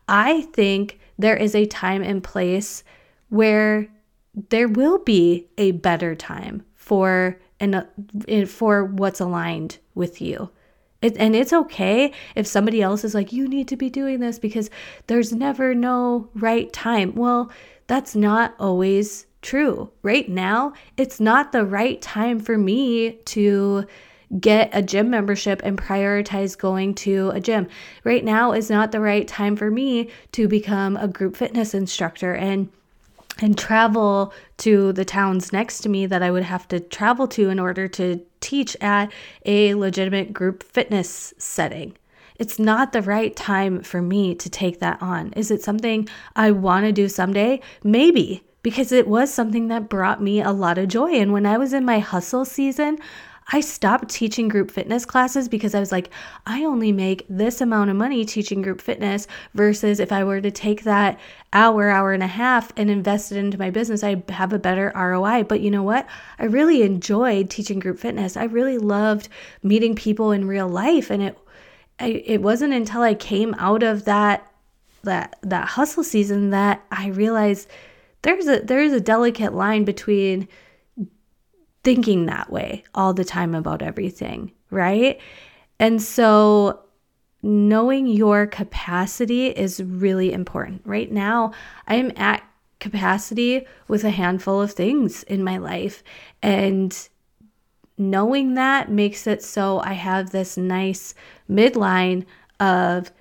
I 0.09 0.43
think 0.53 0.99
there 1.17 1.37
is 1.37 1.55
a 1.55 1.67
time 1.67 2.03
and 2.03 2.25
place 2.25 2.83
where 3.29 3.89
there 4.49 4.69
will 4.69 4.99
be 4.99 5.47
a 5.59 5.73
better 5.73 6.17
time 6.17 6.65
for 6.75 7.39
and 7.63 7.77
uh, 7.77 8.47
for 8.47 8.85
what's 8.85 9.21
aligned 9.21 9.79
with 9.95 10.21
you. 10.21 10.51
It, 11.01 11.17
and 11.17 11.35
it's 11.35 11.53
okay 11.53 12.13
if 12.35 12.47
somebody 12.47 12.83
else 12.83 13.05
is 13.05 13.15
like, 13.15 13.33
you 13.33 13.49
need 13.49 13.69
to 13.69 13.77
be 13.77 13.89
doing 13.89 14.21
this 14.21 14.39
because 14.39 14.69
there's 15.07 15.33
never 15.33 15.75
no 15.75 16.29
right 16.35 16.73
time. 16.73 17.15
Well, 17.15 17.51
that's 17.87 18.15
not 18.15 18.55
always 18.59 19.27
true. 19.43 19.91
Right 20.03 20.29
now, 20.29 20.73
it's 20.97 21.21
not 21.21 21.53
the 21.53 21.65
right 21.65 22.01
time 22.03 22.39
for 22.41 22.59
me 22.59 23.13
to 23.27 23.87
get 24.41 24.71
a 24.73 24.83
gym 24.83 25.11
membership 25.11 25.61
and 25.63 25.77
prioritize 25.77 26.57
going 26.57 26.95
to 26.95 27.31
a 27.31 27.41
gym. 27.41 27.69
Right 28.03 28.25
now 28.25 28.53
is 28.53 28.71
not 28.71 28.93
the 28.93 29.01
right 29.01 29.29
time 29.29 29.57
for 29.57 29.71
me 29.71 30.09
to 30.33 30.49
become 30.49 30.97
a 30.97 31.09
group 31.09 31.37
fitness 31.37 31.75
instructor 31.75 32.35
and 32.35 32.71
and 33.41 33.57
travel 33.57 34.33
to 34.59 34.93
the 34.93 35.05
towns 35.05 35.53
next 35.53 35.81
to 35.81 35.89
me 35.89 36.07
that 36.07 36.23
I 36.23 36.31
would 36.31 36.43
have 36.43 36.69
to 36.69 36.81
travel 36.81 37.27
to 37.29 37.49
in 37.49 37.59
order 37.59 37.89
to 37.89 38.21
teach 38.41 38.77
at 38.81 39.13
a 39.47 39.75
legitimate 39.75 40.33
group 40.33 40.63
fitness 40.63 41.33
setting. 41.39 41.97
It's 42.39 42.59
not 42.59 42.93
the 42.93 43.03
right 43.03 43.35
time 43.35 43.83
for 43.83 44.03
me 44.03 44.35
to 44.35 44.51
take 44.51 44.81
that 44.81 45.01
on. 45.01 45.33
Is 45.35 45.51
it 45.51 45.63
something 45.63 46.09
I 46.35 46.51
want 46.51 46.87
to 46.87 46.93
do 46.93 47.09
someday? 47.09 47.61
Maybe 47.83 48.45
because 48.63 48.93
it 48.93 49.09
was 49.09 49.33
something 49.33 49.69
that 49.69 49.89
brought 49.89 50.23
me 50.23 50.41
a 50.41 50.53
lot 50.53 50.79
of 50.79 50.89
joy. 50.89 51.13
And 51.13 51.33
when 51.33 51.47
I 51.47 51.59
was 51.59 51.73
in 51.73 51.85
my 51.85 51.99
hustle 51.99 52.45
season, 52.45 52.99
I 53.55 53.61
stopped 53.61 54.09
teaching 54.09 54.49
group 54.49 54.71
fitness 54.71 55.05
classes 55.05 55.49
because 55.49 55.75
I 55.75 55.81
was 55.81 55.93
like, 55.93 56.11
I 56.47 56.65
only 56.65 56.91
make 56.91 57.27
this 57.29 57.61
amount 57.61 57.91
of 57.91 57.97
money 57.97 58.25
teaching 58.25 58.63
group 58.63 58.81
fitness 58.81 59.27
versus 59.55 60.01
if 60.01 60.11
I 60.11 60.25
were 60.25 60.41
to 60.41 60.51
take 60.51 60.85
that 60.85 61.21
hour, 61.53 61.91
hour 61.91 62.13
and 62.13 62.23
a 62.23 62.29
half 62.29 62.73
and 62.79 62.91
invest 62.91 63.31
it 63.31 63.37
into 63.37 63.59
my 63.59 63.69
business, 63.69 64.03
I 64.03 64.23
have 64.31 64.55
a 64.55 64.59
better 64.59 64.91
ROI. 64.95 65.45
But 65.45 65.61
you 65.61 65.71
know 65.71 65.83
what? 65.83 66.07
I 66.39 66.47
really 66.47 66.83
enjoyed 66.83 67.51
teaching 67.51 67.79
group 67.79 67.99
fitness. 67.99 68.39
I 68.39 68.45
really 68.45 68.79
loved 68.79 69.29
meeting 69.63 69.95
people 69.95 70.33
in 70.33 70.49
real 70.49 70.69
life. 70.69 71.11
And 71.11 71.23
it 71.23 71.39
I, 71.99 72.23
it 72.25 72.43
wasn't 72.43 72.73
until 72.73 73.03
I 73.03 73.15
came 73.15 73.55
out 73.59 73.83
of 73.83 74.07
that 74.07 74.51
that 75.05 75.37
that 75.43 75.69
hustle 75.69 76.05
season 76.05 76.51
that 76.51 76.83
I 76.91 77.09
realized 77.09 77.69
there's 78.23 78.47
a 78.47 78.61
there's 78.61 78.93
a 78.93 79.01
delicate 79.01 79.53
line 79.53 79.85
between 79.85 80.49
thinking 81.85 82.27
that 82.27 82.51
way 82.51 82.85
all 82.95 83.13
the 83.13 83.25
time 83.25 83.55
about 83.55 83.83
everything, 83.83 84.53
right? 84.71 85.21
And 85.79 86.01
so 86.01 86.85
knowing 87.43 88.07
your 88.07 88.47
capacity 88.47 89.49
is 89.49 89.83
really 89.83 90.33
important. 90.33 90.83
Right 90.85 91.11
now, 91.11 91.53
I'm 91.89 92.13
at 92.17 92.43
capacity 92.79 93.67
with 93.89 94.05
a 94.05 94.11
handful 94.11 94.61
of 94.61 94.73
things 94.73 95.23
in 95.25 95.43
my 95.43 95.57
life 95.59 96.03
and 96.43 97.09
knowing 97.99 98.55
that 98.55 98.91
makes 98.91 99.27
it 99.27 99.43
so 99.43 99.81
I 99.81 99.93
have 99.93 100.31
this 100.31 100.57
nice 100.57 101.15
midline 101.49 102.27
of 102.59 103.13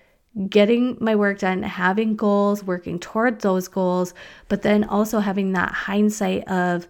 getting 0.50 0.98
my 1.00 1.15
work 1.15 1.39
done, 1.39 1.62
having 1.63 2.15
goals, 2.15 2.63
working 2.63 3.00
toward 3.00 3.41
those 3.41 3.68
goals, 3.68 4.13
but 4.48 4.62
then 4.62 4.84
also 4.84 5.20
having 5.20 5.51
that 5.51 5.72
hindsight 5.72 6.48
of 6.48 6.88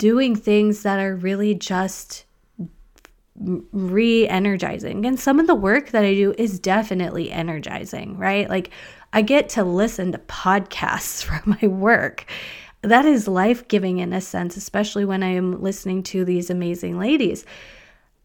doing 0.00 0.34
things 0.34 0.82
that 0.82 0.98
are 0.98 1.14
really 1.14 1.54
just 1.54 2.24
re 3.36 4.26
energizing. 4.26 5.04
And 5.04 5.20
some 5.20 5.38
of 5.38 5.46
the 5.46 5.54
work 5.54 5.90
that 5.90 6.04
I 6.04 6.14
do 6.14 6.34
is 6.38 6.58
definitely 6.58 7.30
energizing, 7.30 8.16
right? 8.16 8.48
Like 8.48 8.70
I 9.12 9.20
get 9.20 9.50
to 9.50 9.62
listen 9.62 10.12
to 10.12 10.18
podcasts 10.18 11.22
for 11.24 11.42
my 11.44 11.68
work. 11.68 12.24
That 12.80 13.04
is 13.04 13.28
life 13.28 13.68
giving 13.68 13.98
in 13.98 14.14
a 14.14 14.22
sense, 14.22 14.56
especially 14.56 15.04
when 15.04 15.22
I 15.22 15.34
am 15.34 15.60
listening 15.60 16.02
to 16.04 16.24
these 16.24 16.48
amazing 16.48 16.98
ladies. 16.98 17.44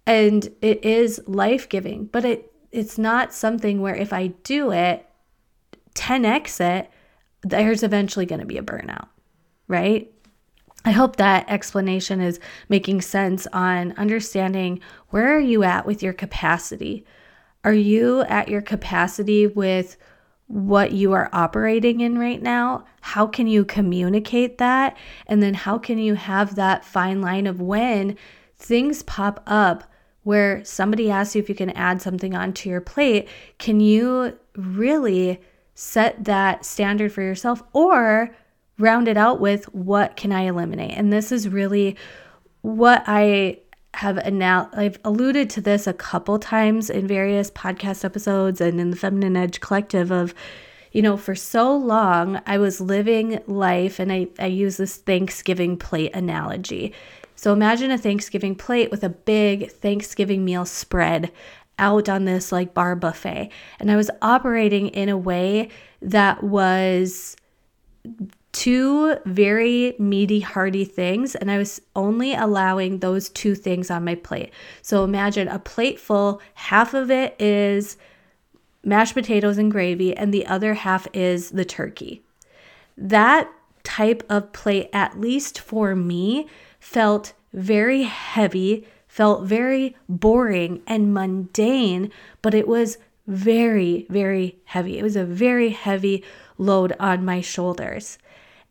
And 0.06 0.48
it 0.62 0.86
is 0.86 1.22
life 1.28 1.68
giving, 1.68 2.06
but 2.06 2.24
it 2.24 2.54
it's 2.72 2.98
not 2.98 3.34
something 3.34 3.82
where 3.82 3.96
if 3.96 4.14
I 4.14 4.28
do 4.28 4.72
it, 4.72 5.06
10x 5.96 6.62
it, 6.62 6.90
there's 7.42 7.84
eventually 7.84 8.26
going 8.26 8.42
to 8.42 8.46
be 8.46 8.58
a 8.58 8.64
burnout, 8.64 9.08
right? 9.68 10.10
I 10.86 10.92
hope 10.92 11.16
that 11.16 11.50
explanation 11.50 12.22
is 12.22 12.40
making 12.70 13.02
sense 13.02 13.48
on 13.52 13.94
understanding 13.94 14.80
where 15.10 15.36
are 15.36 15.40
you 15.40 15.64
at 15.64 15.88
with 15.88 16.04
your 16.04 16.14
capacity? 16.14 17.06
Are 17.64 17.74
you 17.74 18.22
at 18.22 18.50
your 18.50 18.62
capacity 18.62 19.48
with 19.48 19.98
what 20.46 20.92
you 20.92 21.14
are 21.14 21.28
operating 21.34 22.02
in 22.02 22.20
right 22.20 22.40
now? 22.40 22.86
How 23.02 23.26
can 23.26 23.48
you 23.48 23.66
communicate 23.66 24.60
that? 24.60 24.96
And 25.26 25.42
then 25.42 25.56
how 25.56 25.80
can 25.80 25.98
you 25.98 26.14
have 26.14 26.54
that 26.54 26.86
fine 26.86 27.20
line 27.20 27.48
of 27.48 27.60
when 27.60 28.16
things 28.56 29.02
pop 29.04 29.42
up 29.48 29.92
where 30.22 30.64
somebody 30.64 31.10
asks 31.10 31.36
you 31.36 31.42
if 31.42 31.50
you 31.50 31.56
can 31.56 31.72
add 31.72 32.02
something 32.02 32.36
onto 32.36 32.70
your 32.70 32.82
plate, 32.82 33.28
can 33.58 33.80
you 33.80 34.38
really 34.56 35.42
set 35.74 36.24
that 36.24 36.64
standard 36.64 37.12
for 37.12 37.22
yourself 37.22 37.64
or 37.74 38.36
round 38.78 39.08
it 39.08 39.18
out 39.18 39.40
with 39.40 39.66
what 39.74 40.18
can 40.18 40.32
I 40.32 40.42
eliminate? 40.42 40.98
And 40.98 41.12
this 41.12 41.32
is 41.32 41.48
really 41.48 41.96
what 42.62 43.04
I 43.08 43.60
have 43.94 44.34
now 44.34 44.70
I've 44.74 45.00
alluded 45.06 45.50
to 45.52 45.62
this 45.62 45.88
a 45.88 45.94
couple 45.94 46.38
times 46.38 46.90
in 46.90 47.08
various 47.08 47.50
podcast 47.50 48.04
episodes 48.04 48.60
and 48.60 48.80
in 48.80 48.92
the 48.92 48.98
Feminine 48.98 49.38
Edge 49.38 49.62
Collective 49.62 50.12
of 50.12 50.34
you 50.92 51.02
know, 51.02 51.18
for 51.18 51.36
so 51.36 51.76
long 51.76 52.42
I 52.46 52.58
was 52.58 52.80
living 52.80 53.42
life 53.48 54.00
and 54.00 54.14
I, 54.14 54.28
I 54.40 54.46
use 54.46 54.78
this 54.78 54.96
Thanksgiving 54.96 55.76
plate 55.76 56.16
analogy. 56.16 56.94
So 57.36 57.52
imagine 57.52 57.92
a 57.92 57.98
Thanksgiving 57.98 58.56
plate 58.56 58.92
with 58.92 59.04
a 59.04 59.10
big 59.10 59.70
Thanksgiving 59.72 60.46
meal 60.46 60.64
spread 60.64 61.34
out 61.78 62.08
on 62.08 62.24
this 62.24 62.54
like 62.54 62.74
bar 62.74 62.96
buffet. 62.96 63.52
And 63.78 63.92
I 63.92 63.98
was 63.98 64.10
operating 64.22 64.88
in 64.88 65.10
a 65.10 65.18
way 65.18 65.68
that 66.02 66.42
was 66.42 67.36
two 68.56 69.18
very 69.26 69.96
meaty, 70.00 70.40
hearty 70.40 70.86
things, 70.86 71.36
and 71.36 71.52
I 71.52 71.58
was 71.58 71.82
only 71.94 72.34
allowing 72.34 73.00
those 73.00 73.28
two 73.28 73.54
things 73.54 73.92
on 73.92 74.06
my 74.06 74.16
plate. 74.16 74.54
So 74.82 75.04
imagine 75.04 75.50
a 75.50 75.60
plate 75.60 76.00
full, 76.00 76.42
half 76.54 76.94
of 76.94 77.12
it 77.12 77.36
is 77.38 77.98
mashed 78.82 79.14
potatoes 79.14 79.58
and 79.58 79.70
gravy, 79.70 80.16
and 80.16 80.34
the 80.34 80.48
other 80.48 80.74
half 80.74 81.06
is 81.14 81.52
the 81.52 81.66
turkey. 81.66 82.24
That 82.98 83.52
type 83.84 84.24
of 84.30 84.54
plate, 84.54 84.90
at 84.94 85.20
least 85.20 85.60
for 85.60 85.94
me, 85.94 86.48
felt 86.80 87.34
very 87.52 88.04
heavy, 88.04 88.88
felt 89.10 89.44
very 89.44 89.98
boring 90.08 90.82
and 90.88 91.14
mundane, 91.14 92.10
but 92.42 92.54
it 92.54 92.70
was 92.70 93.00
very, 93.28 94.06
very 94.10 94.60
heavy. 94.64 94.98
It 94.98 95.04
was 95.04 95.18
a 95.18 95.26
very 95.26 95.72
heavy 95.72 96.24
load 96.58 96.96
on 97.02 97.26
my 97.26 97.42
shoulders. 97.42 98.18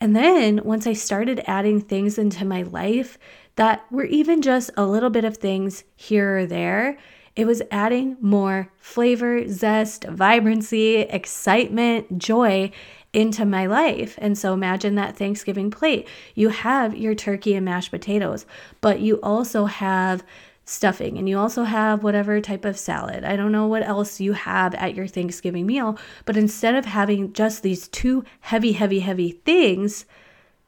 And 0.00 0.14
then 0.14 0.60
once 0.64 0.86
I 0.86 0.92
started 0.92 1.42
adding 1.46 1.80
things 1.80 2.18
into 2.18 2.44
my 2.44 2.62
life 2.62 3.18
that 3.56 3.84
were 3.90 4.04
even 4.04 4.42
just 4.42 4.70
a 4.76 4.84
little 4.84 5.10
bit 5.10 5.24
of 5.24 5.36
things 5.36 5.84
here 5.96 6.38
or 6.38 6.46
there, 6.46 6.98
it 7.36 7.46
was 7.46 7.62
adding 7.70 8.16
more 8.20 8.70
flavor, 8.76 9.48
zest, 9.48 10.04
vibrancy, 10.04 10.96
excitement, 10.96 12.18
joy 12.18 12.70
into 13.12 13.44
my 13.44 13.66
life. 13.66 14.18
And 14.18 14.36
so 14.36 14.52
imagine 14.52 14.96
that 14.96 15.16
Thanksgiving 15.16 15.70
plate. 15.70 16.08
You 16.34 16.50
have 16.50 16.96
your 16.96 17.14
turkey 17.14 17.54
and 17.54 17.64
mashed 17.64 17.90
potatoes, 17.90 18.44
but 18.80 19.00
you 19.00 19.20
also 19.22 19.66
have 19.66 20.24
stuffing 20.64 21.18
and 21.18 21.28
you 21.28 21.38
also 21.38 21.64
have 21.64 22.02
whatever 22.02 22.40
type 22.40 22.64
of 22.64 22.78
salad. 22.78 23.24
I 23.24 23.36
don't 23.36 23.52
know 23.52 23.66
what 23.66 23.82
else 23.82 24.20
you 24.20 24.32
have 24.32 24.74
at 24.74 24.94
your 24.94 25.06
Thanksgiving 25.06 25.66
meal, 25.66 25.98
but 26.24 26.36
instead 26.36 26.74
of 26.74 26.86
having 26.86 27.32
just 27.32 27.62
these 27.62 27.88
two 27.88 28.24
heavy, 28.40 28.72
heavy, 28.72 29.00
heavy 29.00 29.32
things, 29.44 30.06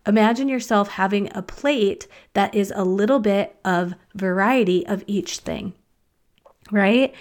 imagine 0.07 0.49
yourself 0.49 0.89
having 0.89 1.31
a 1.35 1.43
plate 1.43 2.07
that 2.35 2.55
is 2.55 2.73
a 2.77 2.85
little 2.85 3.21
bit 3.21 3.57
of 3.65 3.95
variety 4.15 4.87
of 4.87 5.03
each 5.07 5.39
thing 5.39 5.73
right? 6.71 7.15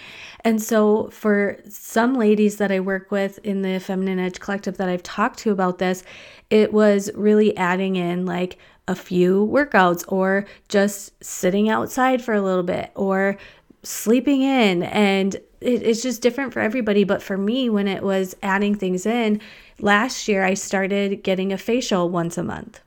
And 0.44 0.62
so, 0.62 1.08
for 1.10 1.58
some 1.68 2.14
ladies 2.14 2.56
that 2.56 2.72
I 2.72 2.80
work 2.80 3.10
with 3.10 3.38
in 3.44 3.62
the 3.62 3.78
Feminine 3.78 4.18
Edge 4.18 4.40
Collective 4.40 4.76
that 4.78 4.88
I've 4.88 5.02
talked 5.02 5.38
to 5.40 5.52
about 5.52 5.78
this, 5.78 6.02
it 6.50 6.72
was 6.72 7.10
really 7.14 7.56
adding 7.56 7.96
in 7.96 8.26
like 8.26 8.58
a 8.88 8.94
few 8.94 9.46
workouts 9.52 10.04
or 10.08 10.46
just 10.68 11.12
sitting 11.24 11.68
outside 11.68 12.22
for 12.22 12.34
a 12.34 12.42
little 12.42 12.62
bit 12.62 12.90
or 12.94 13.36
sleeping 13.82 14.42
in. 14.42 14.82
And 14.84 15.34
it, 15.34 15.82
it's 15.82 16.02
just 16.02 16.22
different 16.22 16.52
for 16.52 16.60
everybody. 16.60 17.04
But 17.04 17.22
for 17.22 17.36
me, 17.36 17.68
when 17.68 17.88
it 17.88 18.02
was 18.02 18.36
adding 18.42 18.74
things 18.74 19.06
in, 19.06 19.40
last 19.80 20.28
year 20.28 20.44
I 20.44 20.54
started 20.54 21.22
getting 21.22 21.52
a 21.52 21.58
facial 21.58 22.08
once 22.08 22.38
a 22.38 22.42
month. 22.42 22.80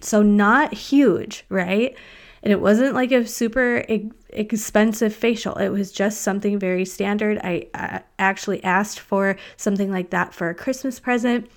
So, 0.00 0.22
not 0.22 0.74
huge, 0.74 1.44
right? 1.48 1.96
And 2.42 2.52
it 2.52 2.60
wasn't 2.60 2.94
like 2.94 3.10
a 3.10 3.26
super 3.26 3.84
expensive 4.30 5.14
facial. 5.14 5.56
It 5.56 5.70
was 5.70 5.90
just 5.90 6.20
something 6.20 6.58
very 6.58 6.84
standard. 6.84 7.38
I, 7.42 7.66
I 7.74 8.02
actually 8.18 8.62
asked 8.62 9.00
for 9.00 9.36
something 9.56 9.90
like 9.90 10.10
that 10.10 10.32
for 10.32 10.48
a 10.48 10.54
Christmas 10.54 11.00
present. 11.00 11.50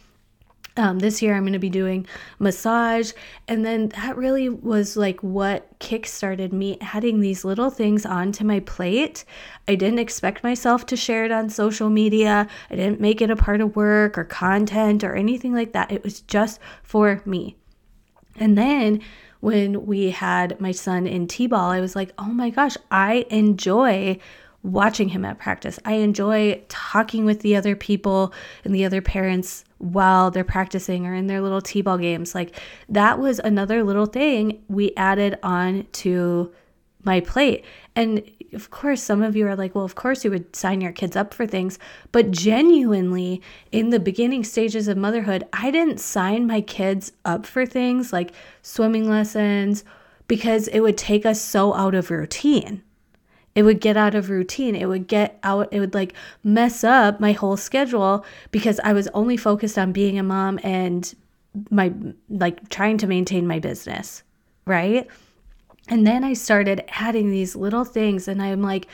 Um, 0.78 1.00
this 1.00 1.22
year 1.22 1.36
I'm 1.36 1.44
going 1.44 1.54
to 1.54 1.60
be 1.60 1.70
doing 1.70 2.08
massage. 2.40 3.12
And 3.48 3.66
then 3.66 3.90
that 3.90 4.16
really 4.16 4.48
was 4.48 4.96
like 4.96 5.22
what 5.22 5.80
kickstarted 5.80 6.54
me 6.54 6.78
adding 6.80 7.20
these 7.20 7.44
little 7.44 7.70
things 7.70 8.06
onto 8.06 8.46
my 8.46 8.62
plate. 8.62 9.26
I 9.68 9.76
didn't 9.76 10.00
expect 10.00 10.44
myself 10.44 10.86
to 10.88 10.96
share 10.96 11.26
it 11.26 11.32
on 11.32 11.50
social 11.50 11.90
media. 11.90 12.48
I 12.70 12.76
didn't 12.76 13.02
make 13.02 13.22
it 13.22 13.30
a 13.30 13.36
part 13.36 13.60
of 13.60 13.76
work 13.76 14.18
or 14.18 14.24
content 14.24 15.04
or 15.04 15.14
anything 15.14 15.54
like 15.54 15.74
that. 15.74 15.92
It 15.92 16.04
was 16.04 16.22
just 16.22 16.60
for 16.84 17.22
me. 17.26 17.58
And 18.38 18.58
then 18.58 19.02
when 19.42 19.86
we 19.86 20.12
had 20.12 20.60
my 20.62 20.72
son 20.72 21.06
in 21.06 21.28
T 21.28 21.48
ball, 21.48 21.72
I 21.72 21.82
was 21.82 21.96
like, 21.96 22.14
oh 22.18 22.32
my 22.32 22.50
gosh, 22.50 22.78
I 22.90 23.26
enjoy 23.30 24.20
watching 24.64 25.10
him 25.10 25.26
at 25.26 25.40
practice. 25.40 25.80
I 25.86 25.94
enjoy 25.94 26.62
talking 26.70 27.26
with 27.26 27.42
the 27.42 27.56
other 27.56 27.76
people 27.76 28.34
and 28.64 28.76
the 28.76 28.86
other 28.86 29.02
parents 29.02 29.64
while 29.80 30.30
they're 30.30 30.44
practicing 30.44 31.08
or 31.08 31.16
in 31.16 31.28
their 31.28 31.42
little 31.42 31.62
T 31.62 31.82
ball 31.82 31.98
games. 31.98 32.36
Like 32.36 32.56
that 32.88 33.20
was 33.20 33.40
another 33.40 33.84
little 33.84 34.06
thing 34.06 34.64
we 34.68 34.94
added 34.96 35.40
on 35.42 35.88
to 35.94 36.52
my 37.04 37.20
plate. 37.20 37.66
And 37.96 38.22
of 38.54 38.70
course, 38.70 39.02
some 39.02 39.24
of 39.24 39.36
you 39.36 39.48
are 39.48 39.56
like, 39.56 39.74
well, 39.74 39.86
of 39.86 39.96
course 39.96 40.24
you 40.24 40.30
would 40.30 40.56
sign 40.56 40.82
your 40.82 40.92
kids 40.92 41.16
up 41.16 41.34
for 41.34 41.48
things. 41.48 41.80
But 42.12 42.32
genuinely, 42.32 43.42
in 43.72 43.90
the 43.90 44.00
beginning 44.00 44.44
stages 44.44 44.88
of 44.88 44.98
motherhood, 44.98 45.46
I 45.54 45.72
didn't 45.72 46.00
sign 46.00 46.46
my 46.48 46.62
kids 46.62 47.14
up 47.26 47.46
for 47.46 47.66
things 47.66 48.12
like 48.12 48.34
swimming 48.62 49.10
lessons 49.10 49.84
because 50.28 50.68
it 50.68 50.82
would 50.82 50.98
take 50.98 51.26
us 51.26 51.42
so 51.42 51.74
out 51.74 51.96
of 51.96 52.12
routine. 52.12 52.84
It 53.54 53.64
would 53.64 53.82
get 53.82 53.98
out 53.98 54.16
of 54.16 54.30
routine. 54.30 54.76
It 54.76 54.88
would 54.88 55.08
get 55.08 55.40
out, 55.44 55.68
it 55.72 55.80
would 55.80 55.94
like 55.94 56.14
mess 56.44 56.84
up 56.84 57.20
my 57.20 57.34
whole 57.34 57.58
schedule 57.58 58.26
because 58.52 58.80
I 58.84 58.94
was 58.94 59.08
only 59.10 59.38
focused 59.38 59.78
on 59.78 59.92
being 59.92 60.18
a 60.18 60.24
mom 60.24 60.60
and 60.64 61.14
my 61.70 61.94
like 62.30 62.70
trying 62.70 62.98
to 63.00 63.08
maintain 63.08 63.46
my 63.46 63.60
business, 63.60 64.24
right? 64.66 65.08
And 65.90 66.08
then 66.08 66.24
I 66.24 66.34
started 66.34 66.86
adding 66.90 67.32
these 67.32 67.56
little 67.56 67.84
things, 67.84 68.28
and 68.28 68.42
I'm 68.42 68.62
like, 68.62 68.88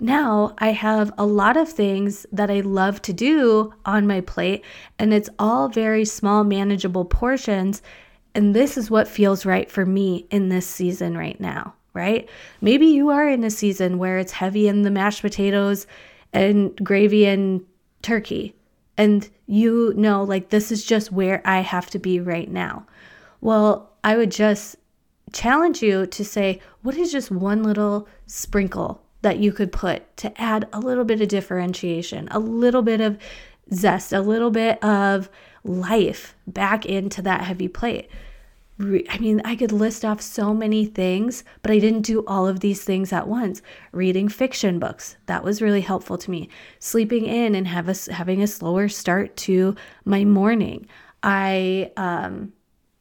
now 0.00 0.54
I 0.58 0.72
have 0.72 1.12
a 1.16 1.24
lot 1.24 1.56
of 1.56 1.68
things 1.68 2.26
that 2.32 2.50
I 2.50 2.60
love 2.60 3.00
to 3.02 3.12
do 3.12 3.72
on 3.86 4.06
my 4.06 4.20
plate, 4.20 4.64
and 4.98 5.14
it's 5.14 5.30
all 5.38 5.68
very 5.68 6.04
small, 6.04 6.44
manageable 6.44 7.04
portions. 7.04 7.80
And 8.34 8.54
this 8.54 8.76
is 8.76 8.90
what 8.90 9.08
feels 9.08 9.46
right 9.46 9.70
for 9.70 9.86
me 9.86 10.26
in 10.30 10.48
this 10.48 10.66
season 10.66 11.16
right 11.16 11.40
now, 11.40 11.74
right? 11.94 12.28
Maybe 12.60 12.86
you 12.86 13.08
are 13.08 13.28
in 13.28 13.44
a 13.44 13.50
season 13.50 13.98
where 13.98 14.18
it's 14.18 14.32
heavy 14.32 14.68
in 14.68 14.82
the 14.82 14.90
mashed 14.90 15.22
potatoes 15.22 15.86
and 16.32 16.76
gravy 16.84 17.24
and 17.26 17.64
turkey, 18.02 18.54
and 18.96 19.28
you 19.46 19.92
know, 19.96 20.22
like, 20.22 20.50
this 20.50 20.70
is 20.70 20.84
just 20.84 21.12
where 21.12 21.40
I 21.44 21.60
have 21.60 21.90
to 21.90 21.98
be 21.98 22.20
right 22.20 22.50
now. 22.50 22.86
Well, 23.40 23.92
I 24.02 24.16
would 24.16 24.30
just 24.30 24.76
challenge 25.32 25.82
you 25.82 26.06
to 26.06 26.24
say, 26.24 26.60
what 26.82 26.96
is 26.96 27.12
just 27.12 27.30
one 27.30 27.62
little 27.62 28.08
sprinkle 28.26 29.02
that 29.22 29.38
you 29.38 29.52
could 29.52 29.72
put 29.72 30.16
to 30.18 30.40
add 30.40 30.68
a 30.72 30.80
little 30.80 31.04
bit 31.04 31.20
of 31.20 31.28
differentiation, 31.28 32.28
a 32.30 32.38
little 32.38 32.82
bit 32.82 33.00
of 33.00 33.18
zest, 33.72 34.12
a 34.12 34.20
little 34.20 34.50
bit 34.50 34.82
of 34.82 35.28
life 35.64 36.34
back 36.46 36.86
into 36.86 37.22
that 37.22 37.42
heavy 37.42 37.68
plate? 37.68 38.08
I 38.80 39.18
mean, 39.18 39.40
I 39.44 39.54
could 39.54 39.70
list 39.70 40.04
off 40.04 40.20
so 40.20 40.52
many 40.52 40.84
things, 40.84 41.44
but 41.62 41.70
I 41.70 41.78
didn't 41.78 42.02
do 42.02 42.24
all 42.26 42.48
of 42.48 42.58
these 42.58 42.82
things 42.82 43.12
at 43.12 43.28
once. 43.28 43.62
Reading 43.92 44.28
fiction 44.28 44.80
books, 44.80 45.16
that 45.26 45.44
was 45.44 45.62
really 45.62 45.80
helpful 45.80 46.18
to 46.18 46.30
me. 46.30 46.48
Sleeping 46.80 47.24
in 47.24 47.54
and 47.54 47.68
have 47.68 47.88
a, 47.88 48.12
having 48.12 48.42
a 48.42 48.48
slower 48.48 48.88
start 48.88 49.36
to 49.36 49.76
my 50.04 50.24
morning. 50.24 50.88
I 51.22 51.92
um, 51.96 52.52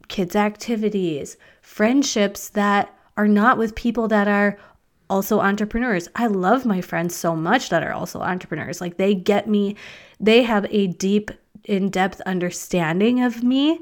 kids' 0.09 0.35
activities, 0.35 1.37
friendships 1.61 2.49
that 2.49 2.95
are 3.17 3.27
not 3.27 3.57
with 3.57 3.73
people 3.73 4.07
that 4.09 4.27
are 4.27 4.59
also 5.09 5.39
entrepreneurs. 5.39 6.07
I 6.15 6.27
love 6.27 6.65
my 6.65 6.81
friends 6.81 7.15
so 7.15 7.35
much 7.35 7.69
that 7.69 7.83
are 7.83 7.93
also 7.93 8.21
entrepreneurs. 8.21 8.79
Like 8.79 8.97
they 8.97 9.15
get 9.15 9.47
me, 9.47 9.75
they 10.19 10.43
have 10.43 10.67
a 10.69 10.87
deep, 10.87 11.31
in 11.65 11.89
depth 11.89 12.19
understanding 12.21 13.21
of 13.21 13.41
me, 13.41 13.79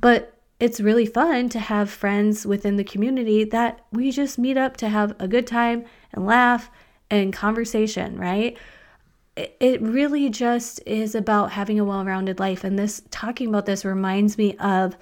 but 0.00 0.33
it's 0.60 0.80
really 0.80 1.06
fun 1.06 1.48
to 1.50 1.58
have 1.58 1.90
friends 1.90 2.46
within 2.46 2.76
the 2.76 2.84
community 2.84 3.44
that 3.44 3.84
we 3.92 4.10
just 4.10 4.38
meet 4.38 4.56
up 4.56 4.76
to 4.78 4.88
have 4.88 5.14
a 5.18 5.28
good 5.28 5.46
time 5.46 5.84
and 6.12 6.24
laugh 6.24 6.70
and 7.10 7.32
conversation, 7.32 8.16
right? 8.18 8.56
It 9.36 9.82
really 9.82 10.30
just 10.30 10.80
is 10.86 11.14
about 11.14 11.50
having 11.52 11.80
a 11.80 11.84
well 11.84 12.04
rounded 12.04 12.38
life. 12.38 12.62
And 12.62 12.78
this, 12.78 13.02
talking 13.10 13.48
about 13.48 13.66
this, 13.66 13.84
reminds 13.84 14.38
me 14.38 14.56
of 14.58 14.96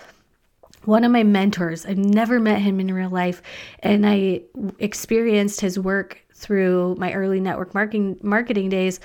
one 0.85 1.05
of 1.05 1.13
my 1.13 1.23
mentors. 1.23 1.85
I've 1.85 1.99
never 1.99 2.41
met 2.41 2.61
him 2.61 2.81
in 2.81 2.93
real 2.93 3.11
life, 3.11 3.43
and 3.81 4.07
I 4.07 4.43
experienced 4.79 5.61
his 5.61 5.79
work 5.79 6.25
through 6.35 6.97
my 6.99 7.13
early 7.13 7.41
network 7.41 7.75
marketing 7.75 8.19
marketing 8.23 8.71
days. 8.71 9.01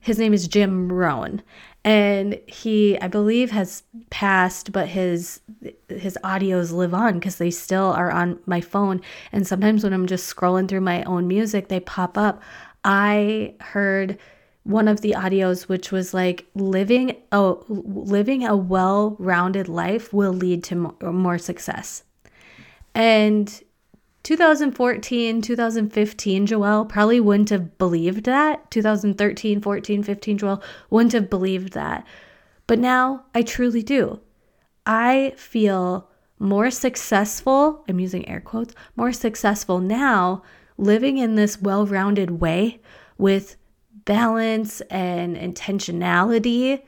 His 0.00 0.18
name 0.18 0.34
is 0.34 0.48
Jim 0.48 0.92
Rohn, 0.92 1.42
and 1.84 2.38
he, 2.46 2.98
I 3.00 3.08
believe, 3.08 3.50
has 3.50 3.82
passed, 4.10 4.70
but 4.72 4.88
his 4.88 5.40
his 5.88 6.16
audios 6.22 6.72
live 6.72 6.94
on 6.94 7.14
because 7.14 7.36
they 7.36 7.50
still 7.50 7.86
are 7.86 8.10
on 8.10 8.38
my 8.46 8.60
phone. 8.60 9.00
And 9.32 9.46
sometimes 9.46 9.82
when 9.82 9.92
I'm 9.92 10.06
just 10.06 10.34
scrolling 10.34 10.68
through 10.68 10.82
my 10.82 11.02
own 11.04 11.26
music, 11.26 11.68
they 11.68 11.80
pop 11.80 12.16
up. 12.16 12.42
I 12.84 13.54
heard 13.60 14.18
one 14.64 14.86
of 14.86 15.00
the 15.00 15.12
audios 15.12 15.62
which 15.62 15.90
was 15.90 16.14
like 16.14 16.46
living 16.54 17.16
a 17.32 17.54
living 17.68 18.46
a 18.46 18.56
well-rounded 18.56 19.68
life 19.68 20.12
will 20.12 20.32
lead 20.32 20.62
to 20.64 20.76
more, 20.76 21.12
more 21.12 21.38
success 21.38 22.04
and 22.94 23.62
2014 24.22 25.42
2015 25.42 26.46
joelle 26.46 26.88
probably 26.88 27.20
wouldn't 27.20 27.50
have 27.50 27.76
believed 27.78 28.24
that. 28.24 28.70
2013 28.70 29.60
14 29.60 30.02
15 30.02 30.38
joelle 30.38 30.62
wouldn't 30.90 31.12
have 31.12 31.28
believed 31.28 31.72
that. 31.72 32.06
But 32.66 32.78
now 32.78 33.24
i 33.34 33.42
truly 33.42 33.82
do. 33.82 34.20
I 34.86 35.34
feel 35.36 36.08
more 36.42 36.72
successful 36.72 37.84
i'm 37.88 38.00
using 38.00 38.28
air 38.28 38.40
quotes 38.40 38.74
more 38.96 39.12
successful 39.12 39.78
now 39.78 40.42
living 40.76 41.16
in 41.16 41.36
this 41.36 41.62
well-rounded 41.62 42.40
way 42.40 42.80
with 43.16 43.54
balance 44.04 44.80
and 44.82 45.36
intentionality 45.36 46.82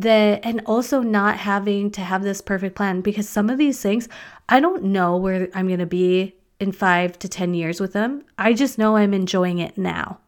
that 0.00 0.40
and 0.44 0.60
also 0.66 1.00
not 1.00 1.38
having 1.38 1.88
to 1.92 2.00
have 2.00 2.22
this 2.24 2.40
perfect 2.40 2.74
plan 2.74 3.00
because 3.00 3.28
some 3.28 3.48
of 3.48 3.58
these 3.58 3.80
things 3.80 4.08
I 4.48 4.58
don't 4.58 4.82
know 4.84 5.16
where 5.16 5.48
I'm 5.54 5.68
going 5.68 5.78
to 5.78 5.86
be 5.86 6.34
in 6.58 6.72
5 6.72 7.18
to 7.20 7.28
10 7.28 7.54
years 7.54 7.80
with 7.80 7.92
them. 7.92 8.24
I 8.36 8.54
just 8.54 8.76
know 8.76 8.96
I'm 8.96 9.14
enjoying 9.14 9.58
it 9.58 9.78
now. 9.78 10.18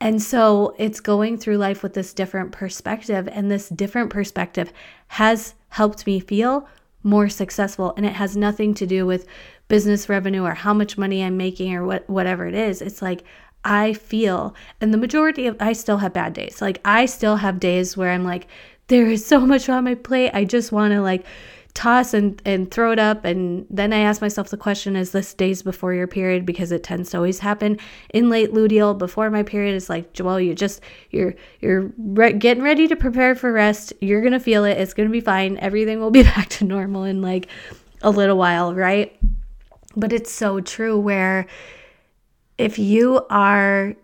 And 0.00 0.20
so 0.22 0.74
it's 0.78 1.00
going 1.00 1.38
through 1.38 1.58
life 1.58 1.82
with 1.82 1.94
this 1.94 2.12
different 2.14 2.52
perspective 2.52 3.28
and 3.30 3.50
this 3.50 3.68
different 3.68 4.10
perspective 4.10 4.72
has 5.08 5.54
helped 5.68 6.06
me 6.06 6.20
feel 6.20 6.66
more 7.02 7.28
successful 7.28 7.92
and 7.96 8.06
it 8.06 8.14
has 8.14 8.36
nothing 8.36 8.74
to 8.74 8.86
do 8.86 9.06
with 9.06 9.26
business 9.68 10.08
revenue 10.08 10.42
or 10.42 10.54
how 10.54 10.74
much 10.74 10.98
money 10.98 11.22
I'm 11.22 11.36
making 11.36 11.74
or 11.74 11.84
what 11.84 12.08
whatever 12.08 12.46
it 12.46 12.54
is. 12.54 12.80
It's 12.82 13.02
like 13.02 13.24
I 13.64 13.94
feel, 13.94 14.54
and 14.80 14.92
the 14.92 14.98
majority 14.98 15.46
of 15.46 15.56
I 15.60 15.72
still 15.72 15.98
have 15.98 16.12
bad 16.12 16.34
days. 16.34 16.60
Like 16.60 16.80
I 16.84 17.06
still 17.06 17.36
have 17.36 17.58
days 17.58 17.96
where 17.96 18.10
I'm 18.10 18.24
like, 18.24 18.46
there 18.88 19.06
is 19.06 19.24
so 19.24 19.40
much 19.40 19.68
on 19.68 19.84
my 19.84 19.94
plate. 19.94 20.30
I 20.34 20.44
just 20.44 20.72
want 20.72 20.92
to 20.92 21.00
like 21.00 21.24
toss 21.74 22.14
and, 22.14 22.40
and 22.44 22.70
throw 22.70 22.92
it 22.92 22.98
up. 23.00 23.24
And 23.24 23.66
then 23.68 23.92
I 23.92 23.98
ask 23.98 24.20
myself 24.20 24.48
the 24.48 24.56
question 24.56 24.94
is 24.94 25.10
this 25.10 25.34
days 25.34 25.62
before 25.62 25.92
your 25.92 26.06
period? 26.06 26.46
Because 26.46 26.70
it 26.70 26.84
tends 26.84 27.10
to 27.10 27.16
always 27.16 27.40
happen 27.40 27.78
in 28.10 28.28
late 28.28 28.52
luteal 28.52 28.96
before 28.96 29.28
my 29.28 29.42
period. 29.42 29.74
It's 29.74 29.90
like, 29.90 30.10
well, 30.20 30.38
you 30.38 30.54
just, 30.54 30.80
you're, 31.10 31.34
you're 31.60 31.92
re- 31.98 32.32
getting 32.32 32.62
ready 32.62 32.86
to 32.88 32.96
prepare 32.96 33.34
for 33.34 33.52
rest. 33.52 33.92
You're 34.00 34.20
going 34.20 34.32
to 34.32 34.40
feel 34.40 34.64
it. 34.64 34.78
It's 34.78 34.94
going 34.94 35.08
to 35.08 35.12
be 35.12 35.20
fine. 35.20 35.58
Everything 35.58 35.98
will 36.00 36.12
be 36.12 36.22
back 36.34 36.48
to 36.50 36.64
normal 36.64 37.04
in 37.04 37.20
like 37.20 37.48
a 38.02 38.10
little 38.10 38.38
while, 38.38 38.72
right? 38.72 39.16
But 39.96 40.12
it's 40.12 40.30
so 40.30 40.60
true 40.60 40.98
where 40.98 41.46
if 42.58 42.78
you 42.78 43.24
are 43.30 43.94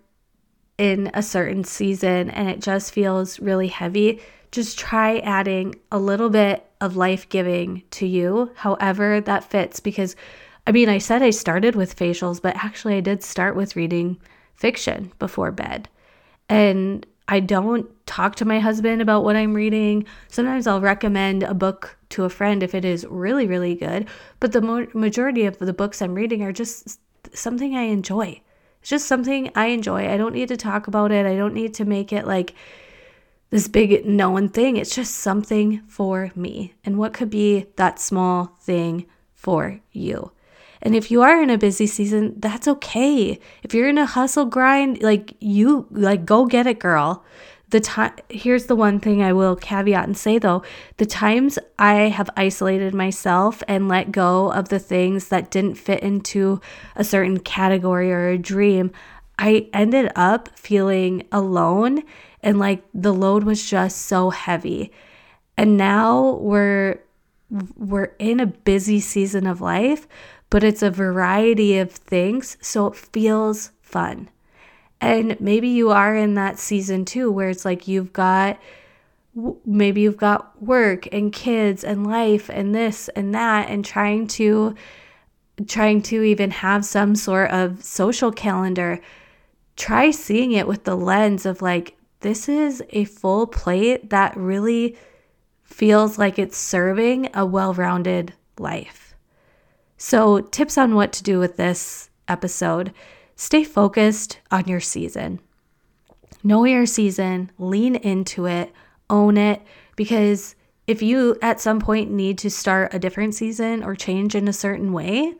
in 0.78 1.10
a 1.12 1.22
certain 1.22 1.64
season 1.64 2.30
and 2.30 2.48
it 2.48 2.60
just 2.60 2.92
feels 2.92 3.38
really 3.40 3.68
heavy, 3.68 4.20
just 4.50 4.78
try 4.78 5.18
adding 5.18 5.74
a 5.92 5.98
little 5.98 6.30
bit 6.30 6.66
of 6.80 6.96
life 6.96 7.28
giving 7.28 7.82
to 7.90 8.06
you, 8.06 8.50
however 8.56 9.20
that 9.20 9.44
fits. 9.44 9.78
Because 9.80 10.16
I 10.66 10.72
mean, 10.72 10.88
I 10.88 10.98
said 10.98 11.22
I 11.22 11.30
started 11.30 11.74
with 11.74 11.96
facials, 11.96 12.40
but 12.40 12.56
actually, 12.56 12.96
I 12.96 13.00
did 13.00 13.22
start 13.22 13.56
with 13.56 13.76
reading 13.76 14.18
fiction 14.54 15.12
before 15.18 15.52
bed. 15.52 15.88
And 16.48 17.06
I 17.28 17.40
don't 17.40 17.88
talk 18.06 18.36
to 18.36 18.44
my 18.44 18.58
husband 18.58 19.00
about 19.00 19.24
what 19.24 19.36
I'm 19.36 19.54
reading. 19.54 20.04
Sometimes 20.28 20.66
I'll 20.66 20.80
recommend 20.80 21.44
a 21.44 21.54
book 21.54 21.96
to 22.10 22.24
a 22.24 22.28
friend 22.28 22.62
if 22.62 22.74
it 22.74 22.84
is 22.84 23.06
really, 23.08 23.46
really 23.46 23.74
good. 23.74 24.08
But 24.40 24.52
the 24.52 24.60
mo- 24.60 24.88
majority 24.94 25.44
of 25.46 25.58
the 25.58 25.72
books 25.72 26.02
I'm 26.02 26.14
reading 26.14 26.42
are 26.42 26.52
just 26.52 26.98
something 27.34 27.76
I 27.76 27.82
enjoy. 27.82 28.40
It's 28.80 28.90
just 28.90 29.06
something 29.06 29.50
I 29.54 29.66
enjoy. 29.66 30.08
I 30.10 30.16
don't 30.16 30.34
need 30.34 30.48
to 30.48 30.56
talk 30.56 30.86
about 30.86 31.12
it. 31.12 31.26
I 31.26 31.36
don't 31.36 31.54
need 31.54 31.74
to 31.74 31.84
make 31.84 32.12
it 32.12 32.26
like 32.26 32.54
this 33.50 33.68
big 33.68 34.06
known 34.06 34.48
thing. 34.48 34.76
It's 34.76 34.94
just 34.94 35.16
something 35.16 35.82
for 35.86 36.30
me. 36.34 36.74
And 36.84 36.96
what 36.98 37.12
could 37.12 37.30
be 37.30 37.66
that 37.76 38.00
small 38.00 38.56
thing 38.60 39.06
for 39.34 39.80
you? 39.92 40.32
And 40.82 40.94
if 40.94 41.10
you 41.10 41.20
are 41.20 41.42
in 41.42 41.50
a 41.50 41.58
busy 41.58 41.86
season, 41.86 42.34
that's 42.38 42.66
okay. 42.66 43.38
If 43.62 43.74
you're 43.74 43.88
in 43.88 43.98
a 43.98 44.06
hustle 44.06 44.46
grind, 44.46 45.02
like 45.02 45.34
you 45.40 45.86
like 45.90 46.24
go 46.24 46.46
get 46.46 46.66
it, 46.66 46.78
girl. 46.78 47.22
The 47.70 47.80
time 47.80 48.12
here's 48.28 48.66
the 48.66 48.76
one 48.76 48.98
thing 49.00 49.22
I 49.22 49.32
will 49.32 49.56
caveat 49.56 50.04
and 50.04 50.16
say 50.16 50.38
though, 50.38 50.62
the 50.96 51.06
times 51.06 51.58
I 51.78 51.94
have 52.08 52.28
isolated 52.36 52.94
myself 52.94 53.62
and 53.68 53.88
let 53.88 54.12
go 54.12 54.52
of 54.52 54.68
the 54.68 54.78
things 54.78 55.28
that 55.28 55.50
didn't 55.50 55.76
fit 55.76 56.00
into 56.00 56.60
a 56.96 57.04
certain 57.04 57.38
category 57.38 58.12
or 58.12 58.28
a 58.28 58.38
dream, 58.38 58.90
I 59.38 59.68
ended 59.72 60.10
up 60.16 60.58
feeling 60.58 61.26
alone 61.30 62.02
and 62.42 62.58
like 62.58 62.82
the 62.92 63.14
load 63.14 63.44
was 63.44 63.68
just 63.68 64.02
so 64.02 64.30
heavy. 64.30 64.92
And 65.56 65.76
now 65.76 66.34
we're 66.36 67.00
we're 67.76 68.14
in 68.18 68.40
a 68.40 68.46
busy 68.46 69.00
season 69.00 69.46
of 69.46 69.60
life, 69.60 70.06
but 70.50 70.62
it's 70.64 70.82
a 70.82 70.90
variety 70.90 71.78
of 71.78 71.90
things, 71.90 72.56
so 72.60 72.88
it 72.88 72.96
feels 72.96 73.72
fun. 73.80 74.28
And 75.00 75.40
maybe 75.40 75.68
you 75.68 75.90
are 75.90 76.14
in 76.14 76.34
that 76.34 76.58
season 76.58 77.04
too 77.04 77.30
where 77.30 77.48
it's 77.48 77.64
like 77.64 77.88
you've 77.88 78.12
got 78.12 78.58
maybe 79.64 80.00
you've 80.00 80.16
got 80.16 80.60
work 80.60 81.06
and 81.12 81.32
kids 81.32 81.84
and 81.84 82.06
life 82.06 82.50
and 82.52 82.74
this 82.74 83.08
and 83.10 83.34
that 83.34 83.70
and 83.70 83.84
trying 83.84 84.26
to 84.26 84.74
trying 85.66 86.02
to 86.02 86.22
even 86.22 86.50
have 86.50 86.84
some 86.84 87.14
sort 87.14 87.50
of 87.50 87.82
social 87.82 88.32
calendar 88.32 89.00
try 89.76 90.10
seeing 90.10 90.52
it 90.52 90.66
with 90.66 90.84
the 90.84 90.96
lens 90.96 91.46
of 91.46 91.62
like 91.62 91.96
this 92.20 92.48
is 92.48 92.82
a 92.90 93.04
full 93.04 93.46
plate 93.46 94.10
that 94.10 94.36
really 94.36 94.96
feels 95.62 96.18
like 96.18 96.38
it's 96.38 96.56
serving 96.56 97.30
a 97.34 97.46
well 97.46 97.72
rounded 97.72 98.34
life. 98.58 99.14
So, 99.96 100.40
tips 100.40 100.78
on 100.78 100.94
what 100.94 101.12
to 101.14 101.22
do 101.22 101.38
with 101.38 101.56
this 101.56 102.10
episode 102.28 102.92
stay 103.40 103.64
focused 103.64 104.38
on 104.50 104.68
your 104.68 104.80
season. 104.80 105.40
Know 106.44 106.66
your 106.66 106.84
season, 106.84 107.50
lean 107.58 107.96
into 107.96 108.44
it, 108.44 108.70
own 109.08 109.38
it, 109.38 109.62
because 109.96 110.54
if 110.86 111.00
you 111.00 111.38
at 111.40 111.58
some 111.58 111.80
point 111.80 112.10
need 112.10 112.36
to 112.36 112.50
start 112.50 112.92
a 112.92 112.98
different 112.98 113.34
season 113.34 113.82
or 113.82 113.94
change 113.94 114.34
in 114.34 114.46
a 114.46 114.52
certain 114.52 114.92
way, 114.92 115.32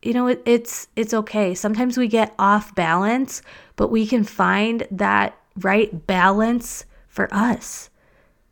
you 0.00 0.14
know 0.14 0.28
it, 0.28 0.40
it's 0.46 0.88
it's 0.96 1.12
okay. 1.12 1.54
Sometimes 1.54 1.98
we 1.98 2.08
get 2.08 2.34
off 2.38 2.74
balance, 2.74 3.42
but 3.76 3.90
we 3.90 4.06
can 4.06 4.24
find 4.24 4.86
that 4.90 5.38
right 5.60 6.06
balance 6.06 6.86
for 7.08 7.28
us. 7.34 7.90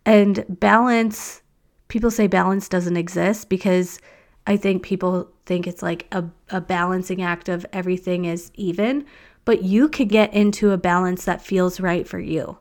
And 0.05 0.45
balance, 0.47 1.41
people 1.89 2.11
say 2.11 2.27
balance 2.27 2.69
doesn't 2.69 2.99
exist 2.99 3.49
because 3.49 3.99
I 4.47 4.59
think 4.59 4.83
people 4.83 5.32
think 5.47 5.67
it's 5.67 5.83
like 5.83 6.07
a, 6.13 6.25
a 6.51 6.61
balancing 6.61 7.23
act 7.23 7.49
of 7.49 7.67
everything 7.73 8.25
is 8.25 8.51
even, 8.55 9.05
but 9.45 9.63
you 9.63 9.89
can 9.89 10.09
get 10.09 10.33
into 10.33 10.71
a 10.71 10.79
balance 10.79 11.25
that 11.25 11.43
feels 11.43 11.81
right 11.81 12.07
for 12.07 12.21
you. 12.21 12.59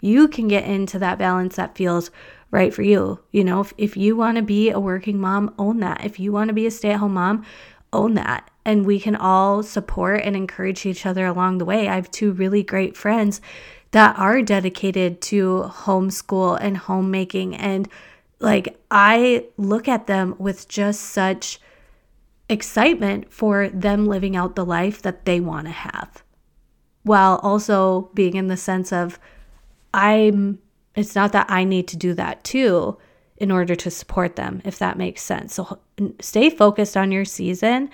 You 0.00 0.28
can 0.28 0.48
get 0.48 0.64
into 0.64 0.98
that 0.98 1.18
balance 1.18 1.56
that 1.56 1.76
feels 1.76 2.10
right 2.50 2.72
for 2.72 2.82
you. 2.82 3.20
You 3.32 3.44
know, 3.44 3.60
if, 3.60 3.72
if 3.78 3.96
you 3.96 4.16
want 4.16 4.36
to 4.36 4.42
be 4.42 4.70
a 4.70 4.80
working 4.80 5.20
mom, 5.20 5.54
own 5.58 5.80
that. 5.80 6.04
If 6.04 6.20
you 6.20 6.32
want 6.32 6.48
to 6.48 6.54
be 6.54 6.66
a 6.66 6.70
stay 6.70 6.90
at 6.90 7.00
home 7.00 7.14
mom, 7.14 7.44
own 7.92 8.14
that. 8.14 8.50
And 8.64 8.84
we 8.84 8.98
can 9.00 9.16
all 9.16 9.62
support 9.62 10.22
and 10.22 10.36
encourage 10.36 10.84
each 10.84 11.06
other 11.06 11.26
along 11.26 11.58
the 11.58 11.64
way. 11.64 11.88
I 11.88 11.94
have 11.94 12.10
two 12.10 12.32
really 12.32 12.62
great 12.62 12.96
friends 12.96 13.40
that 13.92 14.18
are 14.18 14.42
dedicated 14.42 15.20
to 15.22 15.70
homeschool 15.72 16.58
and 16.60 16.76
homemaking. 16.76 17.54
And 17.54 17.88
like, 18.40 18.78
I 18.90 19.46
look 19.56 19.88
at 19.88 20.06
them 20.06 20.34
with 20.38 20.68
just 20.68 21.00
such 21.00 21.60
excitement 22.48 23.32
for 23.32 23.68
them 23.68 24.06
living 24.06 24.36
out 24.36 24.54
the 24.54 24.64
life 24.64 25.02
that 25.02 25.24
they 25.24 25.40
want 25.40 25.66
to 25.66 25.72
have 25.72 26.22
while 27.02 27.40
also 27.42 28.10
being 28.14 28.34
in 28.34 28.48
the 28.48 28.56
sense 28.56 28.92
of 28.92 29.18
I'm 29.94 30.58
it's 30.94 31.14
not 31.14 31.32
that 31.32 31.46
I 31.50 31.64
need 31.64 31.88
to 31.88 31.96
do 31.96 32.14
that 32.14 32.42
too 32.44 32.96
in 33.36 33.50
order 33.50 33.74
to 33.76 33.90
support 33.90 34.36
them 34.36 34.62
if 34.64 34.78
that 34.78 34.96
makes 34.96 35.22
sense. 35.22 35.54
So 35.54 35.78
stay 36.20 36.48
focused 36.50 36.96
on 36.96 37.12
your 37.12 37.24
season 37.24 37.90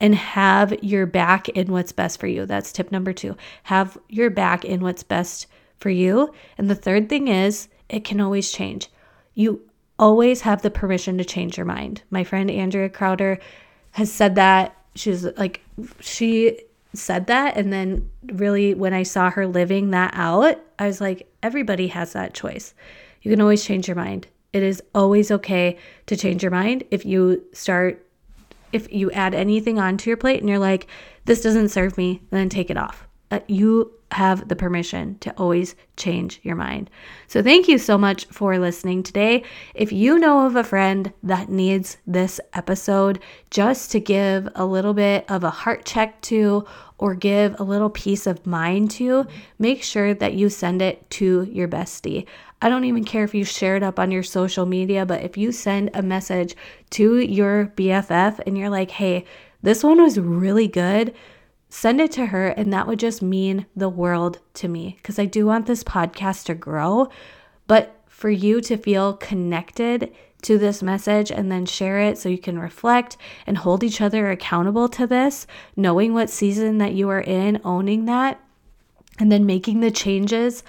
and 0.00 0.14
have 0.14 0.82
your 0.82 1.06
back 1.06 1.48
in 1.50 1.72
what's 1.72 1.92
best 1.92 2.18
for 2.18 2.26
you. 2.26 2.46
That's 2.46 2.72
tip 2.72 2.92
number 2.92 3.12
2. 3.12 3.36
Have 3.64 3.98
your 4.08 4.30
back 4.30 4.64
in 4.64 4.80
what's 4.80 5.02
best 5.02 5.46
for 5.78 5.90
you. 5.90 6.32
And 6.58 6.70
the 6.70 6.74
third 6.74 7.08
thing 7.08 7.28
is 7.28 7.68
it 7.88 8.04
can 8.04 8.20
always 8.20 8.50
change. 8.50 8.88
You 9.34 9.62
always 9.98 10.42
have 10.42 10.62
the 10.62 10.70
permission 10.70 11.18
to 11.18 11.24
change 11.24 11.56
your 11.56 11.66
mind. 11.66 12.02
My 12.10 12.24
friend 12.24 12.50
Andrea 12.50 12.88
Crowder 12.88 13.38
has 13.96 14.12
said 14.12 14.34
that. 14.34 14.76
She's 14.94 15.24
like, 15.24 15.62
she 16.00 16.60
said 16.92 17.28
that. 17.28 17.56
And 17.56 17.72
then, 17.72 18.10
really, 18.26 18.74
when 18.74 18.92
I 18.92 19.04
saw 19.04 19.30
her 19.30 19.46
living 19.46 19.90
that 19.90 20.10
out, 20.14 20.60
I 20.78 20.86
was 20.86 21.00
like, 21.00 21.32
everybody 21.42 21.88
has 21.88 22.12
that 22.12 22.34
choice. 22.34 22.74
You 23.22 23.30
can 23.30 23.40
always 23.40 23.64
change 23.64 23.88
your 23.88 23.96
mind. 23.96 24.26
It 24.52 24.62
is 24.62 24.82
always 24.94 25.30
okay 25.30 25.78
to 26.06 26.16
change 26.16 26.42
your 26.42 26.52
mind 26.52 26.84
if 26.90 27.06
you 27.06 27.42
start, 27.54 28.06
if 28.70 28.92
you 28.92 29.10
add 29.12 29.34
anything 29.34 29.78
onto 29.78 30.10
your 30.10 30.18
plate 30.18 30.40
and 30.40 30.48
you're 30.48 30.58
like, 30.58 30.86
this 31.24 31.40
doesn't 31.40 31.70
serve 31.70 31.96
me, 31.96 32.20
then 32.30 32.50
take 32.50 32.68
it 32.68 32.76
off. 32.76 33.08
Uh, 33.30 33.40
you 33.48 33.92
have 34.12 34.48
the 34.48 34.56
permission 34.56 35.18
to 35.18 35.32
always 35.32 35.74
change 35.96 36.40
your 36.42 36.56
mind. 36.56 36.88
So, 37.26 37.42
thank 37.42 37.68
you 37.68 37.78
so 37.78 37.98
much 37.98 38.26
for 38.26 38.58
listening 38.58 39.02
today. 39.02 39.42
If 39.74 39.92
you 39.92 40.18
know 40.18 40.46
of 40.46 40.56
a 40.56 40.64
friend 40.64 41.12
that 41.22 41.48
needs 41.48 41.98
this 42.06 42.40
episode 42.54 43.20
just 43.50 43.90
to 43.92 44.00
give 44.00 44.48
a 44.54 44.64
little 44.64 44.94
bit 44.94 45.24
of 45.30 45.42
a 45.42 45.50
heart 45.50 45.84
check 45.84 46.20
to 46.22 46.66
or 46.98 47.14
give 47.14 47.58
a 47.58 47.64
little 47.64 47.90
peace 47.90 48.26
of 48.26 48.46
mind 48.46 48.90
to, 48.92 49.26
make 49.58 49.82
sure 49.82 50.14
that 50.14 50.34
you 50.34 50.48
send 50.48 50.80
it 50.80 51.08
to 51.10 51.42
your 51.50 51.68
bestie. 51.68 52.26
I 52.62 52.68
don't 52.68 52.84
even 52.84 53.04
care 53.04 53.24
if 53.24 53.34
you 53.34 53.44
share 53.44 53.76
it 53.76 53.82
up 53.82 53.98
on 53.98 54.10
your 54.10 54.22
social 54.22 54.64
media, 54.64 55.04
but 55.04 55.22
if 55.22 55.36
you 55.36 55.52
send 55.52 55.90
a 55.92 56.02
message 56.02 56.56
to 56.90 57.18
your 57.18 57.66
BFF 57.76 58.40
and 58.46 58.56
you're 58.56 58.70
like, 58.70 58.92
hey, 58.92 59.24
this 59.62 59.82
one 59.82 60.00
was 60.00 60.18
really 60.18 60.68
good 60.68 61.14
send 61.76 62.00
it 62.00 62.10
to 62.10 62.24
her, 62.24 62.48
and 62.48 62.72
that 62.72 62.86
would 62.86 62.98
just 62.98 63.20
mean 63.20 63.66
the 63.76 63.90
world 63.90 64.38
to 64.54 64.66
me 64.66 64.94
because 64.96 65.18
I 65.18 65.26
do 65.26 65.44
want 65.44 65.66
this 65.66 65.84
podcast 65.84 66.46
to 66.46 66.54
grow. 66.54 67.10
But 67.66 68.00
for 68.06 68.30
you 68.30 68.62
to 68.62 68.78
feel 68.78 69.12
connected 69.12 70.10
to 70.40 70.56
this 70.56 70.82
message 70.82 71.30
and 71.30 71.52
then 71.52 71.66
share 71.66 72.00
it 72.00 72.16
so 72.16 72.30
you 72.30 72.38
can 72.38 72.58
reflect 72.58 73.18
and 73.46 73.58
hold 73.58 73.84
each 73.84 74.00
other 74.00 74.30
accountable 74.30 74.88
to 74.88 75.06
this, 75.06 75.46
knowing 75.76 76.14
what 76.14 76.30
season 76.30 76.78
that 76.78 76.94
you 76.94 77.10
are 77.10 77.20
in, 77.20 77.60
owning 77.62 78.06
that, 78.06 78.40
and 79.18 79.30
then 79.30 79.44
making 79.44 79.80
the 79.80 79.90
changes 79.90 80.62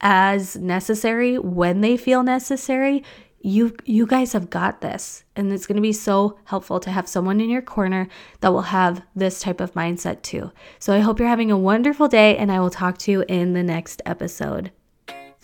as 0.00 0.54
necessary 0.54 1.36
when 1.36 1.80
they 1.80 1.96
feel 1.96 2.22
necessary 2.22 3.02
you 3.44 3.76
you 3.84 4.06
guys 4.06 4.32
have 4.32 4.48
got 4.48 4.80
this. 4.80 5.22
And 5.36 5.52
it's 5.52 5.66
going 5.66 5.76
to 5.76 5.82
be 5.82 5.92
so 5.92 6.38
helpful 6.44 6.80
to 6.80 6.90
have 6.90 7.06
someone 7.06 7.40
in 7.40 7.50
your 7.50 7.62
corner 7.62 8.08
that 8.40 8.52
will 8.52 8.62
have 8.62 9.02
this 9.14 9.38
type 9.40 9.60
of 9.60 9.74
mindset 9.74 10.22
too. 10.22 10.50
So 10.78 10.94
i 10.94 11.00
hope 11.00 11.18
you're 11.18 11.28
having 11.28 11.50
a 11.50 11.58
wonderful 11.58 12.08
day 12.08 12.36
and 12.36 12.50
i 12.50 12.58
will 12.58 12.70
talk 12.70 12.98
to 12.98 13.10
you 13.10 13.24
in 13.28 13.52
the 13.52 13.62
next 13.62 14.00
episode 14.06 14.70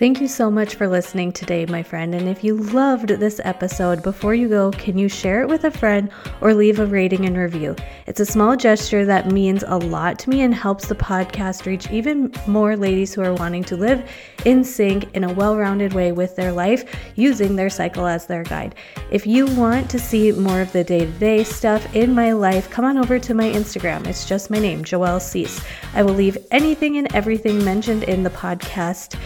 Thank 0.01 0.23
you 0.23 0.29
so 0.29 0.51
much 0.51 0.77
for 0.77 0.89
listening 0.89 1.31
today, 1.31 1.67
my 1.67 1.83
friend. 1.83 2.15
And 2.15 2.27
if 2.27 2.43
you 2.43 2.57
loved 2.57 3.11
this 3.11 3.39
episode, 3.45 4.03
before 4.03 4.35
you 4.35 4.49
go, 4.49 4.71
can 4.71 4.97
you 4.97 5.11
share 5.11 5.43
it 5.43 5.49
with 5.51 5.65
a 5.65 5.71
friend 5.71 6.09
or 6.41 6.55
leave 6.55 6.81
a 6.81 6.87
rating 6.87 7.27
and 7.27 7.37
review? 7.37 7.77
It's 8.07 8.19
a 8.19 8.25
small 8.25 8.57
gesture 8.57 9.05
that 9.05 9.31
means 9.31 9.63
a 9.67 9.77
lot 9.77 10.19
to 10.21 10.31
me 10.31 10.41
and 10.41 10.55
helps 10.55 10.87
the 10.87 10.95
podcast 10.95 11.67
reach 11.67 11.91
even 11.91 12.33
more 12.47 12.79
ladies 12.79 13.13
who 13.13 13.21
are 13.21 13.35
wanting 13.35 13.63
to 13.65 13.77
live 13.77 14.11
in 14.47 14.65
sync 14.65 15.15
in 15.15 15.23
a 15.23 15.35
well 15.35 15.59
rounded 15.59 15.93
way 15.93 16.13
with 16.13 16.35
their 16.35 16.51
life 16.51 17.13
using 17.17 17.55
their 17.55 17.69
cycle 17.69 18.07
as 18.07 18.27
their 18.27 18.45
guide. 18.45 18.77
If 19.11 19.27
you 19.27 19.45
want 19.49 19.91
to 19.91 19.99
see 19.99 20.33
more 20.33 20.63
of 20.63 20.73
the 20.73 20.83
day 20.83 21.01
to 21.01 21.13
day 21.13 21.45
stuff 21.45 21.95
in 21.95 22.15
my 22.15 22.33
life, 22.33 22.71
come 22.71 22.87
on 22.87 22.97
over 22.97 23.19
to 23.19 23.35
my 23.35 23.51
Instagram. 23.51 24.07
It's 24.07 24.25
just 24.25 24.51
my 24.51 24.61
name, 24.61 24.83
Joelle 24.83 25.21
Cease. 25.21 25.63
I 25.93 26.03
will 26.03 26.15
leave 26.15 26.39
anything 26.51 26.97
and 26.97 27.15
everything 27.15 27.63
mentioned 27.63 28.05
in 28.05 28.23
the 28.23 28.31
podcast 28.31 29.19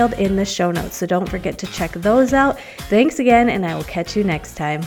detailed 0.00 0.20
in 0.20 0.36
the 0.36 0.44
show 0.44 0.70
notes. 0.70 0.96
So 0.96 1.06
don't 1.06 1.28
forget 1.28 1.58
to 1.58 1.66
check 1.66 1.92
those 1.92 2.32
out. 2.32 2.58
Thanks 2.88 3.18
again, 3.18 3.48
and 3.50 3.66
I 3.66 3.74
will 3.74 3.84
catch 3.84 4.16
you 4.16 4.24
next 4.24 4.54
time. 4.56 4.82